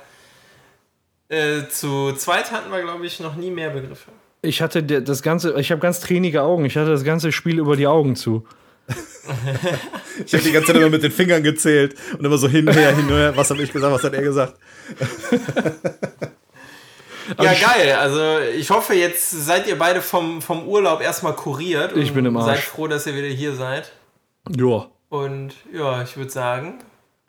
[1.31, 4.11] äh, zu zweit hatten wir, glaube ich, noch nie mehr Begriffe.
[4.43, 6.64] Ich hatte das ganze, ich habe ganz tränige Augen.
[6.64, 8.47] Ich hatte das ganze Spiel über die Augen zu.
[10.26, 12.74] Ich habe die ganze Zeit immer mit den Fingern gezählt und immer so hin und
[12.74, 13.33] her, hin und her.
[13.37, 14.55] Was habe ich gesagt, was hat er gesagt?
[17.39, 17.93] Ja, geil.
[17.93, 21.97] Also ich hoffe, jetzt seid ihr beide vom, vom Urlaub erstmal kuriert.
[21.97, 22.47] Ich und bin im Arsch.
[22.47, 23.93] Seid froh, dass ihr wieder hier seid.
[24.57, 24.89] Ja.
[25.11, 26.81] Und ja, ich würde sagen,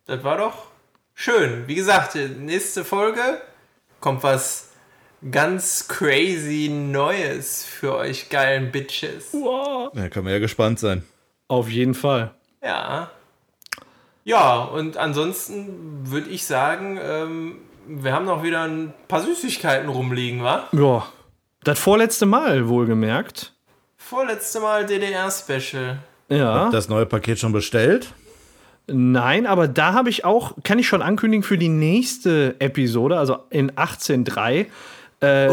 [0.07, 0.65] das war doch
[1.13, 1.67] schön.
[1.67, 3.41] Wie gesagt, nächste Folge
[4.01, 4.71] kommt was
[5.31, 9.31] ganz crazy Neues für euch geilen Bitches.
[9.93, 11.03] Da kann man ja gespannt sein.
[11.47, 12.31] Auf jeden Fall.
[12.63, 13.11] Ja.
[14.23, 17.55] Ja, und ansonsten würde ich sagen, ähm,
[17.87, 20.67] wir haben noch wieder ein paar Süßigkeiten rumliegen, wa?
[20.71, 21.07] Ja.
[21.63, 23.53] Das vorletzte Mal, wohlgemerkt.
[23.97, 25.99] Vorletzte Mal DDR-Special.
[26.29, 26.69] Ja.
[26.69, 28.13] Das neue Paket schon bestellt?
[28.91, 33.37] Nein, aber da habe ich auch, kann ich schon ankündigen für die nächste Episode, also
[33.49, 34.65] in 18.3,
[35.21, 35.49] äh,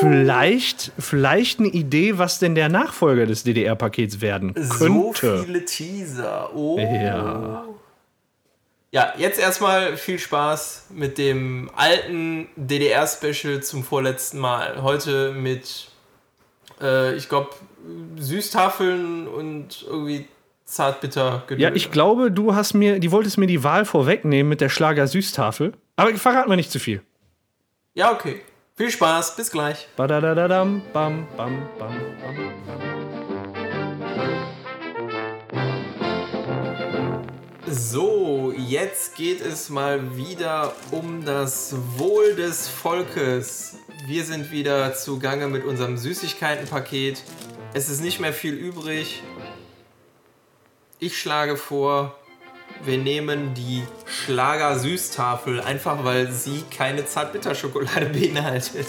[0.00, 5.44] vielleicht, vielleicht eine Idee, was denn der Nachfolger des DDR-Pakets werden So könnte.
[5.44, 6.50] viele Teaser.
[6.54, 6.78] Oh.
[6.78, 7.64] Ja.
[8.90, 14.82] Ja, jetzt erstmal viel Spaß mit dem alten DDR-Special zum vorletzten Mal.
[14.82, 15.88] Heute mit,
[16.80, 17.50] äh, ich glaube,
[18.16, 20.26] Süßtafeln und irgendwie
[20.64, 24.68] zartbitter Ja, ich glaube, du hast mir, die wolltest mir die Wahl vorwegnehmen mit der
[24.68, 25.72] Schlager Süßtafel.
[25.96, 27.02] Aber verraten wir nicht zu viel.
[27.94, 28.40] Ja, okay.
[28.76, 29.86] Viel Spaß, bis gleich.
[29.96, 32.36] Badadadadam, bam, bam, bam, bam,
[32.66, 32.94] bam.
[37.66, 43.76] So, jetzt geht es mal wieder um das Wohl des Volkes.
[44.06, 47.22] Wir sind wieder zugange mit unserem Süßigkeitenpaket.
[47.72, 49.22] Es ist nicht mehr viel übrig.
[51.00, 52.14] Ich schlage vor,
[52.84, 58.86] wir nehmen die Schlager Süßtafel, einfach weil sie keine Zartbitterschokolade beinhaltet.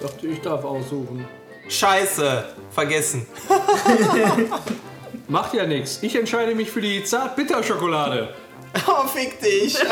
[0.00, 1.26] Dachte, ich darf aussuchen.
[1.68, 3.26] Scheiße, vergessen.
[5.28, 5.98] Macht ja nichts.
[6.02, 8.34] Ich entscheide mich für die Zart-Bitter-Schokolade.
[8.86, 9.74] Oh, fick dich.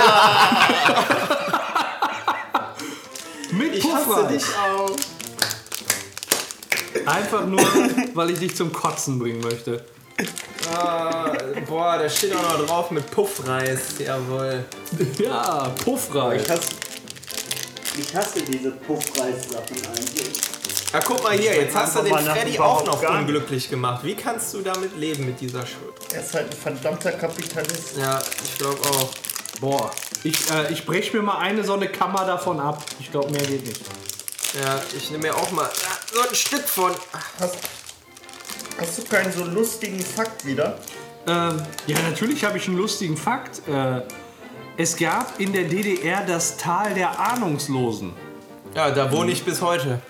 [3.51, 4.91] Mit Ich hasse dich auch.
[7.07, 7.62] Einfach nur,
[8.12, 9.87] weil ich dich zum Kotzen bringen möchte.
[10.73, 11.33] Ah,
[11.67, 13.99] boah, da steht auch noch drauf mit Puffreis.
[13.99, 14.65] Jawohl.
[15.19, 16.43] Ja, Puffreis.
[16.43, 16.69] Ich hasse,
[17.99, 20.41] ich hasse diese Puffreis-Sachen eigentlich.
[20.93, 24.05] Ja, guck mal hier, jetzt hast du den Freddy auch noch unglücklich gemacht.
[24.05, 25.93] Wie kannst du damit leben, mit dieser Schuld?
[26.12, 27.97] Er ist halt ein verdammter Kapitalist.
[27.99, 29.11] Ja, ich glaube auch.
[29.61, 29.91] Boah,
[30.23, 32.85] ich, äh, ich breche mir mal eine so eine Kammer davon ab.
[33.01, 33.81] Ich glaube, mehr geht nicht.
[34.55, 35.69] Ja, ich nehme mir auch mal
[36.12, 36.93] so ein Stück von.
[37.41, 37.57] Hast,
[38.79, 40.79] hast du keinen so lustigen Fakt wieder?
[41.27, 43.62] Ähm, ja, natürlich habe ich einen lustigen Fakt.
[43.68, 44.03] Äh,
[44.77, 48.12] es gab in der DDR das Tal der Ahnungslosen.
[48.75, 50.01] Ja, da wohne ich bis heute.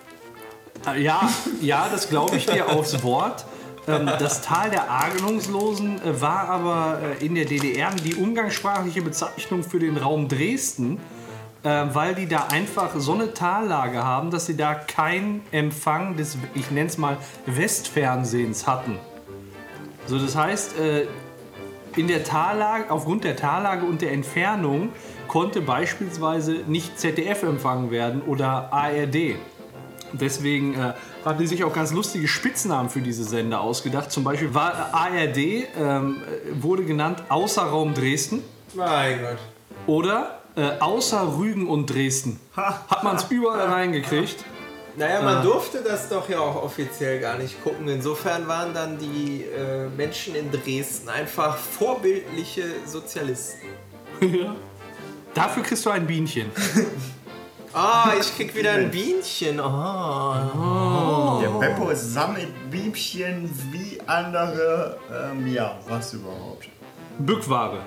[0.86, 1.28] Äh, Ja,
[1.60, 3.44] ja, das glaube ich dir aufs Wort.
[3.86, 9.62] Ähm, das Tal der Ahnungslosen äh, war aber äh, in der DDR die umgangssprachliche Bezeichnung
[9.62, 10.98] für den Raum Dresden,
[11.64, 16.36] äh, weil die da einfach so eine Tallage haben, dass sie da keinen Empfang des,
[16.54, 18.98] ich nenne es mal, Westfernsehens hatten.
[20.06, 21.06] So, das heißt, äh,
[21.96, 24.90] in der Tallage, aufgrund der Tallage und der Entfernung
[25.26, 29.36] konnte beispielsweise nicht ZDF empfangen werden oder ARD.
[30.12, 30.92] Deswegen äh,
[31.24, 34.12] haben die sich auch ganz lustige Spitznamen für diese Sender ausgedacht.
[34.12, 36.22] Zum Beispiel war ARD, ähm,
[36.60, 38.42] wurde genannt Außerraum Dresden
[38.74, 39.38] Mein Gott.
[39.86, 42.38] oder Äh, außer Rügen und Dresden.
[42.54, 44.44] Hat man es überall reingekriegt.
[44.96, 47.88] Naja, man durfte das doch ja auch offiziell gar nicht gucken.
[47.88, 53.66] Insofern waren dann die äh, Menschen in Dresden einfach vorbildliche Sozialisten.
[55.34, 56.50] Dafür kriegst du ein Bienchen.
[57.76, 59.58] Ah, ich krieg wieder ein Bienchen.
[59.58, 61.40] Ah.
[61.42, 66.68] Der Beppo sammelt Biebchen wie andere, ähm, ja, was überhaupt.
[67.18, 67.80] Bückware.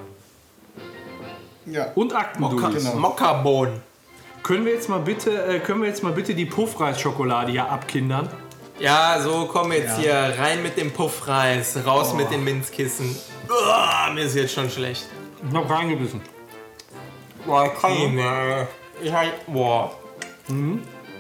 [1.70, 1.92] Ja.
[1.96, 2.84] Und Aktendulis.
[2.84, 2.96] Genau.
[2.96, 3.82] Mokkabohnen.
[4.44, 8.30] Können wir jetzt mal bitte, äh, können wir jetzt mal bitte die Puffreisschokolade hier abkindern?
[8.80, 13.16] Ja, so komm jetzt hier rein mit dem Puffreis, raus mit den Minzkissen.
[13.50, 15.08] Uah, mir ist jetzt schon schlecht.
[15.50, 16.22] Ich hab reingebissen.
[17.46, 18.68] Boah, ich kann nicht mehr.
[19.02, 19.92] Ich halt, boah.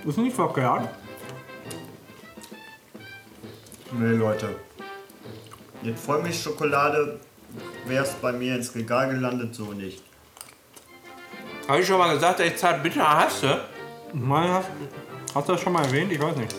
[0.05, 0.87] Ist nicht verkehrt.
[3.91, 4.55] Nee, Leute.
[5.81, 7.19] Mit Vollmilchschokolade
[7.85, 10.03] wäre es bei mir ins Regal gelandet, so nicht.
[11.67, 13.61] Habe ich schon mal gesagt, dass ich zart bitter hasse?
[14.13, 14.69] Mal hast,
[15.35, 16.11] hast du das schon mal erwähnt?
[16.11, 16.55] Ich weiß nicht.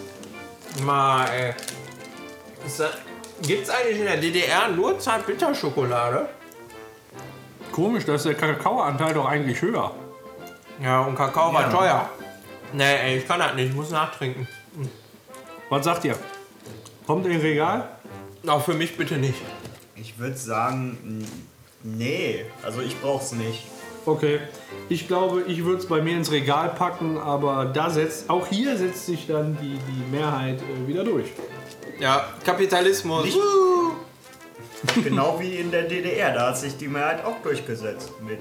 [0.84, 1.54] Mal, ey.
[2.62, 2.90] Das,
[3.42, 6.28] gibt's eigentlich in der DDR nur zart bitter Schokolade?
[7.72, 9.94] Komisch, da ist der Kakaoanteil doch eigentlich höher.
[10.82, 12.08] Ja, und Kakao war teuer.
[12.74, 14.46] Nee, ey, ich kann das nicht, ich muss nachtrinken.
[15.70, 16.16] Was sagt ihr?
[17.06, 17.88] Kommt in Regal?
[18.46, 19.40] Auch für mich bitte nicht.
[19.96, 21.26] Ich würde sagen,
[21.82, 23.64] nee, also ich brauch's nicht.
[24.06, 24.40] Okay.
[24.88, 28.76] Ich glaube, ich würde es bei mir ins Regal packen, aber da setzt, auch hier
[28.76, 31.26] setzt sich dann die, die Mehrheit äh, wieder durch.
[32.00, 33.24] Ja, Kapitalismus.
[33.26, 33.38] Nicht-
[35.02, 38.38] Genau wie in der DDR, da hat sich die Mehrheit auch durchgesetzt mit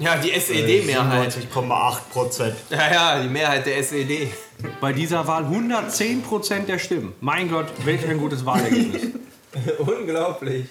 [0.00, 1.32] Ja, die SED-Mehrheit.
[1.32, 2.56] 97,8 Prozent.
[2.70, 4.32] Ja, ja, die Mehrheit der SED.
[4.80, 7.12] Bei dieser Wahl 110% der Stimmen.
[7.20, 9.02] Mein Gott, welch ein gutes Wahlergebnis.
[9.78, 10.66] Unglaublich.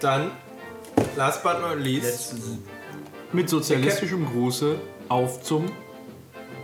[0.00, 0.30] Dann,
[1.16, 2.34] last but not least,
[3.32, 4.76] Mit sozialistischem Gruße
[5.08, 5.66] auf zum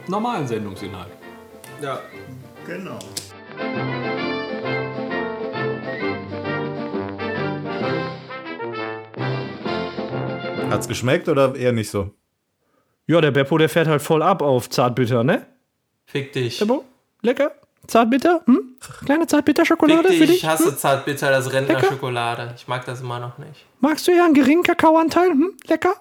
[0.08, 1.12] normalen Sendungsinhalt.
[1.82, 2.00] ja,
[2.66, 2.98] Genau.
[10.70, 12.10] Hat's geschmeckt oder eher nicht so?
[13.06, 15.46] Ja, der Beppo, der fährt halt voll ab auf Zartbitter, ne?
[16.06, 16.58] fick dich.
[16.58, 16.84] Beppo,
[17.22, 17.52] lecker?
[17.86, 18.42] Zartbitter?
[18.46, 18.76] Hm?
[19.04, 20.76] Kleine Zartbitter-Schokolade für dich, ich hasse Hm?
[20.78, 22.54] Zartbitter, das Rentner-Schokolade.
[22.56, 23.64] Ich mag das immer noch nicht.
[23.80, 25.30] Magst du ja einen geringen Kakaoanteil?
[25.30, 25.52] Hm?
[25.66, 25.94] Lecker?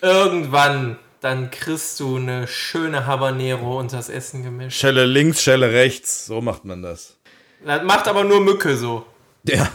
[0.00, 4.78] Irgendwann, dann kriegst du eine schöne Habanero unter das Essen gemischt.
[4.78, 6.26] Schelle links, Schelle rechts.
[6.26, 7.16] So macht man das.
[7.64, 9.06] Das macht aber nur Mücke so.
[9.44, 9.68] Ja.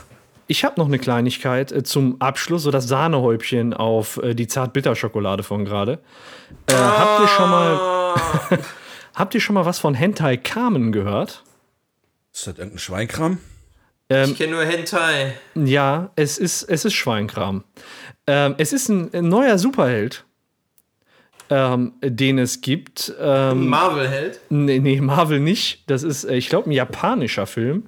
[0.52, 5.43] Ich habe noch eine Kleinigkeit äh, zum Abschluss, so das Sahnehäubchen auf äh, die Zartbitter-Schokolade
[5.43, 6.00] von gerade.
[6.66, 8.16] Äh, Habt ihr schon mal
[9.14, 11.43] habt ihr schon mal was von Hentai Kamen gehört?
[12.34, 13.38] Ist das irgendein Schweinkram?
[14.12, 15.36] Ich kenne nur Hentai.
[15.54, 17.64] Ja, es ist, es ist Schweinkram.
[18.26, 20.26] Ähm, es ist ein, ein neuer Superheld,
[21.52, 23.14] ähm, den es gibt.
[23.22, 24.39] Ähm, Marvel-Held.
[24.50, 25.84] Nee, nee, Marvel nicht.
[25.91, 27.88] Das ist, äh, ich glaube, ein japanischer Film.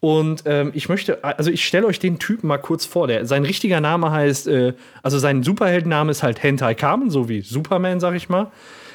[0.00, 3.06] Und ähm, ich möchte, also ich stelle euch den Typen mal kurz vor.
[3.06, 4.72] Der, sein richtiger Name heißt, äh,
[5.02, 8.50] also sein Superheldenname ist halt Hentai Kamen, so wie Superman, sag ich mal.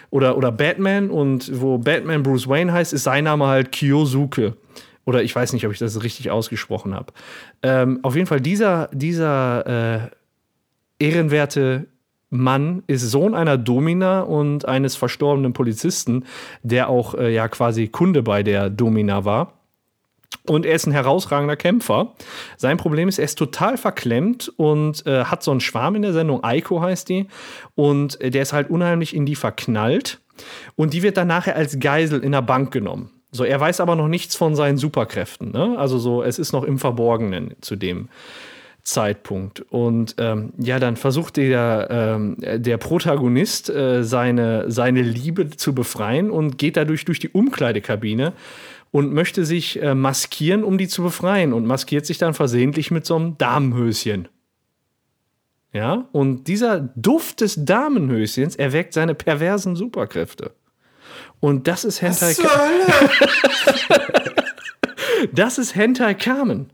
[0.10, 1.12] Oder, oder Batman.
[1.12, 4.58] Und wo Batman Bruce Wayne heißt, ist sein Name halt Kyosuke.
[5.06, 7.14] Oder ich weiß nicht, ob ich das richtig ausgesprochen habe.
[7.62, 10.10] Ähm, auf jeden Fall, dieser, dieser
[11.00, 11.88] äh, ehrenwerte
[12.32, 16.26] Mann ist Sohn einer Domina und eines verstorbenen Polizisten,
[16.64, 19.55] der auch äh, ja quasi Kunde bei der Domina war.
[20.50, 22.14] Und er ist ein herausragender Kämpfer.
[22.58, 26.14] Sein Problem ist, er ist total verklemmt und äh, hat so einen Schwarm in der
[26.14, 27.28] Sendung, Aiko heißt die.
[27.76, 30.20] Und äh, der ist halt unheimlich in die verknallt.
[30.76, 33.12] Und die wird dann nachher als Geisel in der Bank genommen.
[33.32, 35.52] So, er weiß aber noch nichts von seinen Superkräften.
[35.52, 35.76] Ne?
[35.78, 38.08] Also so, es ist noch im Verborgenen zu dem
[38.86, 39.62] Zeitpunkt.
[39.72, 46.30] Und ähm, ja, dann versucht der, ähm, der Protagonist äh, seine, seine Liebe zu befreien
[46.30, 48.34] und geht dadurch durch die Umkleidekabine
[48.96, 53.06] und möchte sich äh, maskieren, um die zu befreien und maskiert sich dann versehentlich mit
[53.06, 54.30] so einem Damenhöschen.
[55.74, 60.54] Ja, und dieser Duft des Damenhöschens erweckt seine perversen Superkräfte.
[61.42, 62.36] Und das ist Hentai
[65.34, 66.72] Das ist Hentai Kamen.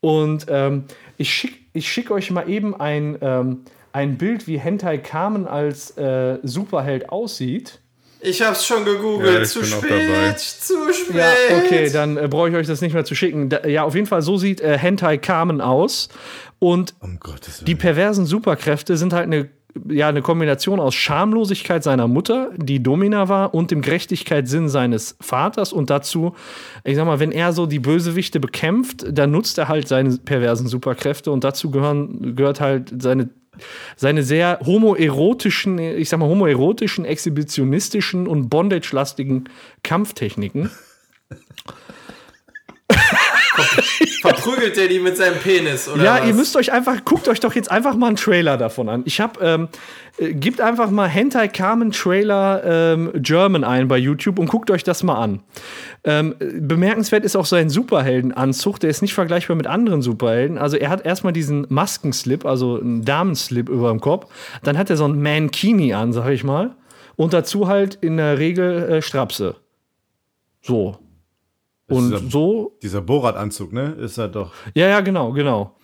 [0.00, 0.86] Und ähm,
[1.18, 3.60] ich schicke ich schick euch mal eben ein, ähm,
[3.92, 7.78] ein Bild, wie Hentai Kamen als äh, Superheld aussieht.
[8.24, 9.40] Ich hab's schon gegoogelt.
[9.40, 10.38] Ja, zu spät.
[10.38, 11.16] Zu spät.
[11.16, 13.50] Ja, okay, dann äh, brauche ich euch das nicht mehr zu schicken.
[13.50, 16.08] Da, ja, auf jeden Fall, so sieht äh, Hentai Kamen aus.
[16.58, 17.18] Und Um
[17.66, 19.50] die perversen Superkräfte sind halt eine
[19.88, 25.72] ja eine Kombination aus Schamlosigkeit seiner Mutter, die Domina war, und dem Gerechtigkeitssinn seines Vaters.
[25.72, 26.34] Und dazu,
[26.84, 30.68] ich sag mal, wenn er so die Bösewichte bekämpft, dann nutzt er halt seine perversen
[30.68, 31.30] Superkräfte.
[31.30, 33.30] Und dazu gehören, gehört halt seine
[33.96, 39.48] seine sehr homoerotischen, ich sag mal, homoerotischen, exhibitionistischen und bondage-lastigen
[39.82, 40.70] Kampftechniken.
[44.22, 46.26] Verprügelt er die mit seinem Penis, oder ja, was?
[46.28, 49.02] ihr müsst euch einfach, guckt euch doch jetzt einfach mal einen Trailer davon an.
[49.04, 49.68] Ich hab, ähm,
[50.18, 54.82] äh, gebt einfach mal Hentai Carmen Trailer ähm, German ein bei YouTube und guckt euch
[54.82, 55.40] das mal an.
[56.04, 60.58] Ähm, bemerkenswert ist auch sein Superheldenanzug, der ist nicht vergleichbar mit anderen Superhelden.
[60.58, 64.30] Also er hat erstmal diesen Maskenslip, also einen Damenslip über dem Kopf.
[64.62, 66.74] Dann hat er so ein Mankini an, sag ich mal.
[67.16, 69.56] Und dazu halt in der Regel äh, Strapse.
[70.62, 70.98] So.
[71.86, 73.92] Das Und dieser- so Dieser Borat-Anzug, ne?
[74.00, 74.52] Ist er doch.
[74.74, 75.76] ja, ja, genau, genau.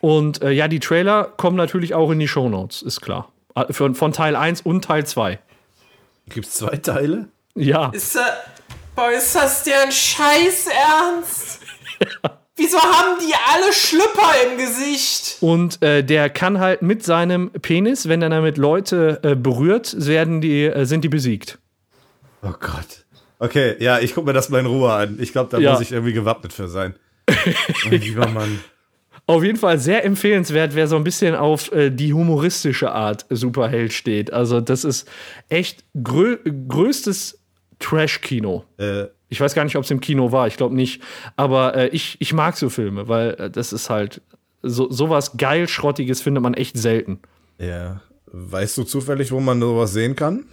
[0.00, 3.32] Und äh, ja, die Trailer kommen natürlich auch in die Shownotes, ist klar.
[3.54, 5.38] Äh, Von, von Teil 1 und Teil 2.
[6.28, 7.28] Gibt's zwei Teile?
[7.54, 7.88] Ja.
[7.88, 8.22] Ist das,
[8.94, 11.60] boah, ist das deren Scheiß Ernst?
[12.56, 15.38] Wieso haben die alle Schlüpper im Gesicht?
[15.40, 20.40] Und äh, der kann halt mit seinem Penis, wenn er damit Leute äh, berührt, werden
[20.40, 21.58] die, äh, sind die besiegt.
[22.42, 23.04] Oh Gott.
[23.38, 25.18] Okay, ja, ich guck mir das mal in Ruhe an.
[25.20, 25.72] Ich glaube, da Ja.
[25.72, 26.94] muss ich irgendwie gewappnet für sein.
[27.84, 28.60] Mein lieber Mann.
[29.26, 33.92] Auf jeden Fall sehr empfehlenswert, wer so ein bisschen auf äh, die humoristische Art Superheld
[33.92, 34.32] steht.
[34.32, 35.08] Also, das ist
[35.50, 37.38] echt grö größtes
[37.78, 38.64] Trash-Kino.
[38.78, 41.02] Äh, Ich weiß gar nicht, ob es im Kino war, ich glaube nicht.
[41.36, 44.22] Aber äh, ich, ich mag so Filme, weil äh, das ist halt
[44.62, 47.20] so sowas geil Schrottiges findet man echt selten.
[47.58, 48.00] ja.
[48.30, 50.44] Weißt du zufällig, wo man sowas sehen kann?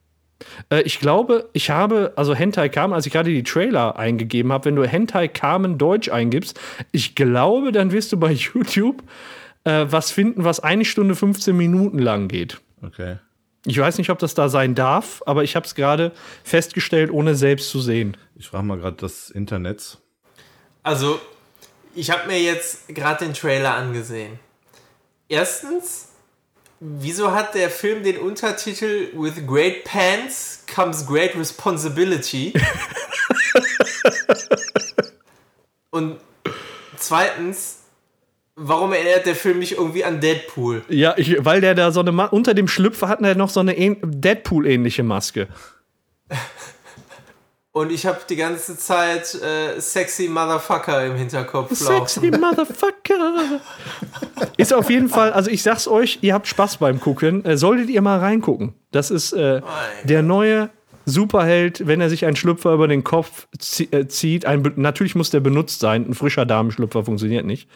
[0.69, 4.65] Äh, ich glaube, ich habe, also Hentai Carmen, als ich gerade die Trailer eingegeben habe,
[4.65, 6.59] wenn du Hentai Carmen Deutsch eingibst,
[6.91, 9.03] ich glaube, dann wirst du bei YouTube
[9.63, 12.61] äh, was finden, was eine Stunde 15 Minuten lang geht.
[12.81, 13.17] Okay.
[13.65, 16.11] Ich weiß nicht, ob das da sein darf, aber ich habe es gerade
[16.43, 18.15] festgestellt, ohne selbst zu sehen.
[18.35, 19.97] Ich frage mal gerade das Internet.
[20.83, 21.19] Also,
[21.95, 24.39] ich habe mir jetzt gerade den Trailer angesehen.
[25.27, 26.09] Erstens,
[26.99, 32.53] wieso hat der Film den Untertitel With Great Pants comes great responsibility?
[35.91, 36.17] Und
[36.97, 37.79] zweitens,
[38.55, 40.83] warum erinnert der Film mich irgendwie an Deadpool?
[40.89, 43.59] Ja, ich, weil der da so eine Ma unter dem Schlüpfer hat er noch so
[43.61, 45.47] eine ähn- Deadpool-ähnliche Maske.
[47.75, 52.39] Und ich habe die ganze Zeit äh, Sexy Motherfucker im Hinterkopf Sexy laufen.
[52.39, 53.59] Motherfucker.
[54.55, 57.43] Ist auf jeden Fall, also ich sag's euch, ihr habt Spaß beim Gucken.
[57.43, 58.75] Äh, solltet ihr mal reingucken.
[58.91, 59.59] Das ist äh,
[60.05, 60.69] der neue
[61.03, 63.49] Superheld, wenn er sich einen Schlüpfer über den Kopf
[63.91, 64.45] äh, zieht.
[64.45, 66.05] Ein, natürlich muss der benutzt sein.
[66.07, 67.67] Ein frischer Damenschlüpfer funktioniert nicht.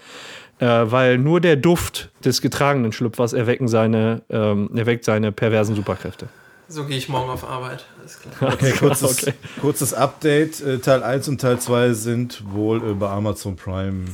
[0.60, 6.30] Äh, weil nur der Duft des getragenen Schlüpfers erwecken seine, ähm, erweckt seine perversen Superkräfte.
[6.72, 7.86] So gehe ich morgen auf Arbeit.
[8.00, 8.54] Alles klar.
[8.54, 9.34] Okay, kurzes, Okay.
[9.60, 10.62] kurzes Update.
[10.62, 14.06] Äh, Teil 1 und Teil 2 sind wohl über Amazon Prime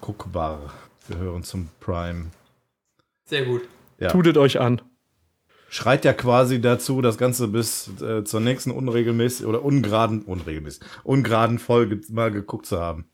[0.00, 0.72] guckbar.
[1.08, 2.26] Gehören zum Prime.
[3.26, 3.62] Sehr gut.
[3.98, 4.08] Ja.
[4.08, 4.80] Tutet euch an.
[5.68, 11.58] Schreit ja quasi dazu, das Ganze bis äh, zur nächsten unregelmäßig oder ungeraden, unregelmäßig, ungeraden
[11.58, 13.04] Folge mal geguckt zu haben.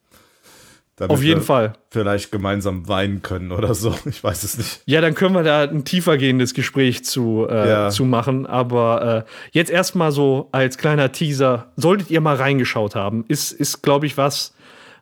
[0.97, 1.73] Damit Auf jeden wir Fall.
[1.91, 3.95] Vielleicht gemeinsam weinen können oder so.
[4.07, 4.83] Ich weiß es nicht.
[4.87, 7.91] Ja, dann können wir da ein tiefergehendes Gespräch zu, äh, Ja.
[7.91, 8.47] zu machen.
[8.47, 13.83] Aber äh, jetzt erstmal so als kleiner Teaser, solltet ihr mal reingeschaut haben, ist, ist
[13.83, 14.55] glaube ich, was,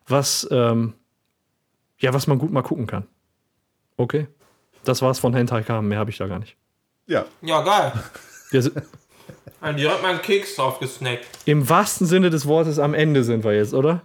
[0.07, 0.95] was, ähm,
[1.99, 3.07] ja, was man gut mal gucken kann.
[3.99, 4.29] Okay.
[4.85, 6.57] Das war's von Hentai Kamen, mehr habe ich da gar nicht.
[7.07, 7.27] Ja.
[7.43, 7.93] Ja, geil.
[8.51, 8.81] Wir sind,
[9.61, 11.27] Haben direkt mal einen Keks drauf gesnackt.
[11.45, 14.01] Im wahrsten Sinne des Wortes am Ende sind wir jetzt, oder?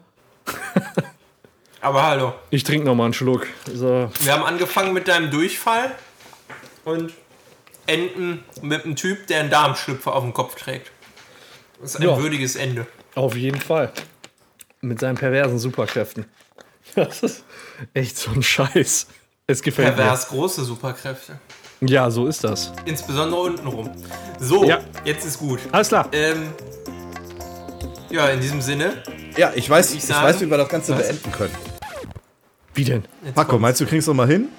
[1.81, 2.33] Aber hallo.
[2.49, 3.47] Ich trinke noch mal einen Schluck.
[3.71, 4.09] So.
[4.21, 5.91] Wir haben angefangen mit deinem Durchfall
[6.85, 7.13] und
[7.85, 10.91] enden mit einem Typ, der einen Darmschlüpfer auf dem Kopf trägt.
[11.79, 12.17] Das ist ein Ja.
[12.17, 12.87] würdiges Ende.
[13.15, 13.91] Auf jeden Fall.
[14.81, 16.25] Mit seinen perversen Superkräften.
[16.95, 17.43] Das ist
[17.93, 19.07] echt so ein Scheiß.
[19.45, 21.37] Es gefällt Pervers große Superkräfte.
[21.81, 21.89] mir.
[21.91, 22.71] Ja, so ist das.
[22.85, 23.91] Insbesondere untenrum.
[24.39, 24.79] So, Ja.
[25.03, 25.59] jetzt ist gut.
[25.73, 26.07] Alles klar.
[26.13, 26.53] Ähm,
[28.09, 29.03] ja, in diesem Sinne.
[29.37, 31.07] Ja, ich weiß, Ich ich, weiß, wie wir das Ganze Was?
[31.07, 31.53] beenden können.
[32.73, 33.03] Wie denn?
[33.23, 33.61] Jetzt Paco, kommt's.
[33.61, 34.49] meinst du, kriegst du mal hin?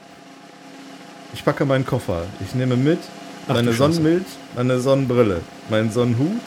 [1.34, 2.22] Ich packe meinen Koffer.
[2.44, 2.98] Ich nehme mit
[3.46, 3.72] meine.
[3.72, 4.24] Sonnenmilch,
[4.56, 6.40] meine Sonnenbrille, meinen Sonnenhut.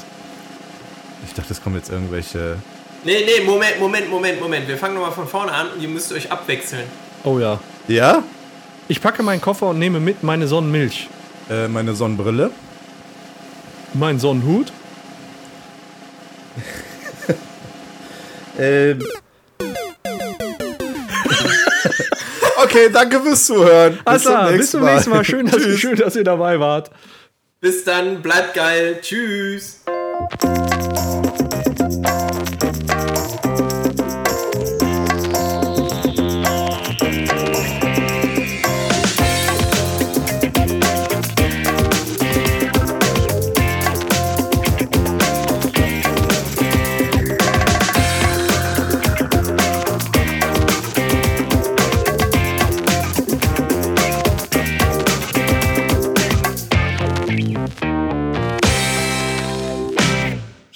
[1.26, 2.58] Ich dachte, es kommen jetzt irgendwelche.
[3.03, 4.68] Nee, nee, Moment, Moment, Moment, Moment.
[4.68, 6.84] Wir fangen nochmal von vorne an und ihr müsst euch abwechseln.
[7.24, 7.60] Oh ja.
[7.88, 8.24] Ja?
[8.88, 11.10] Ich packe meinen Koffer und nehme mit meine Sonnenmilch.
[11.49, 12.52] Äh, meine Sonnenbrille.
[13.94, 14.72] Mein Sonnenhut.
[18.60, 18.99] Ähm.
[22.64, 23.99] Okay, danke fürs Zuhören.
[24.06, 25.23] Alles klar, bis zum nächsten Mal.
[25.26, 26.91] Schön, dass, schön, dass ihr dabei wart.
[27.60, 28.99] Bis dann, bleibt geil.
[29.02, 29.82] Tschüss.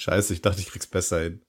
[0.06, 1.44] Scheiße, ich dachte, ich krieg's besser hin.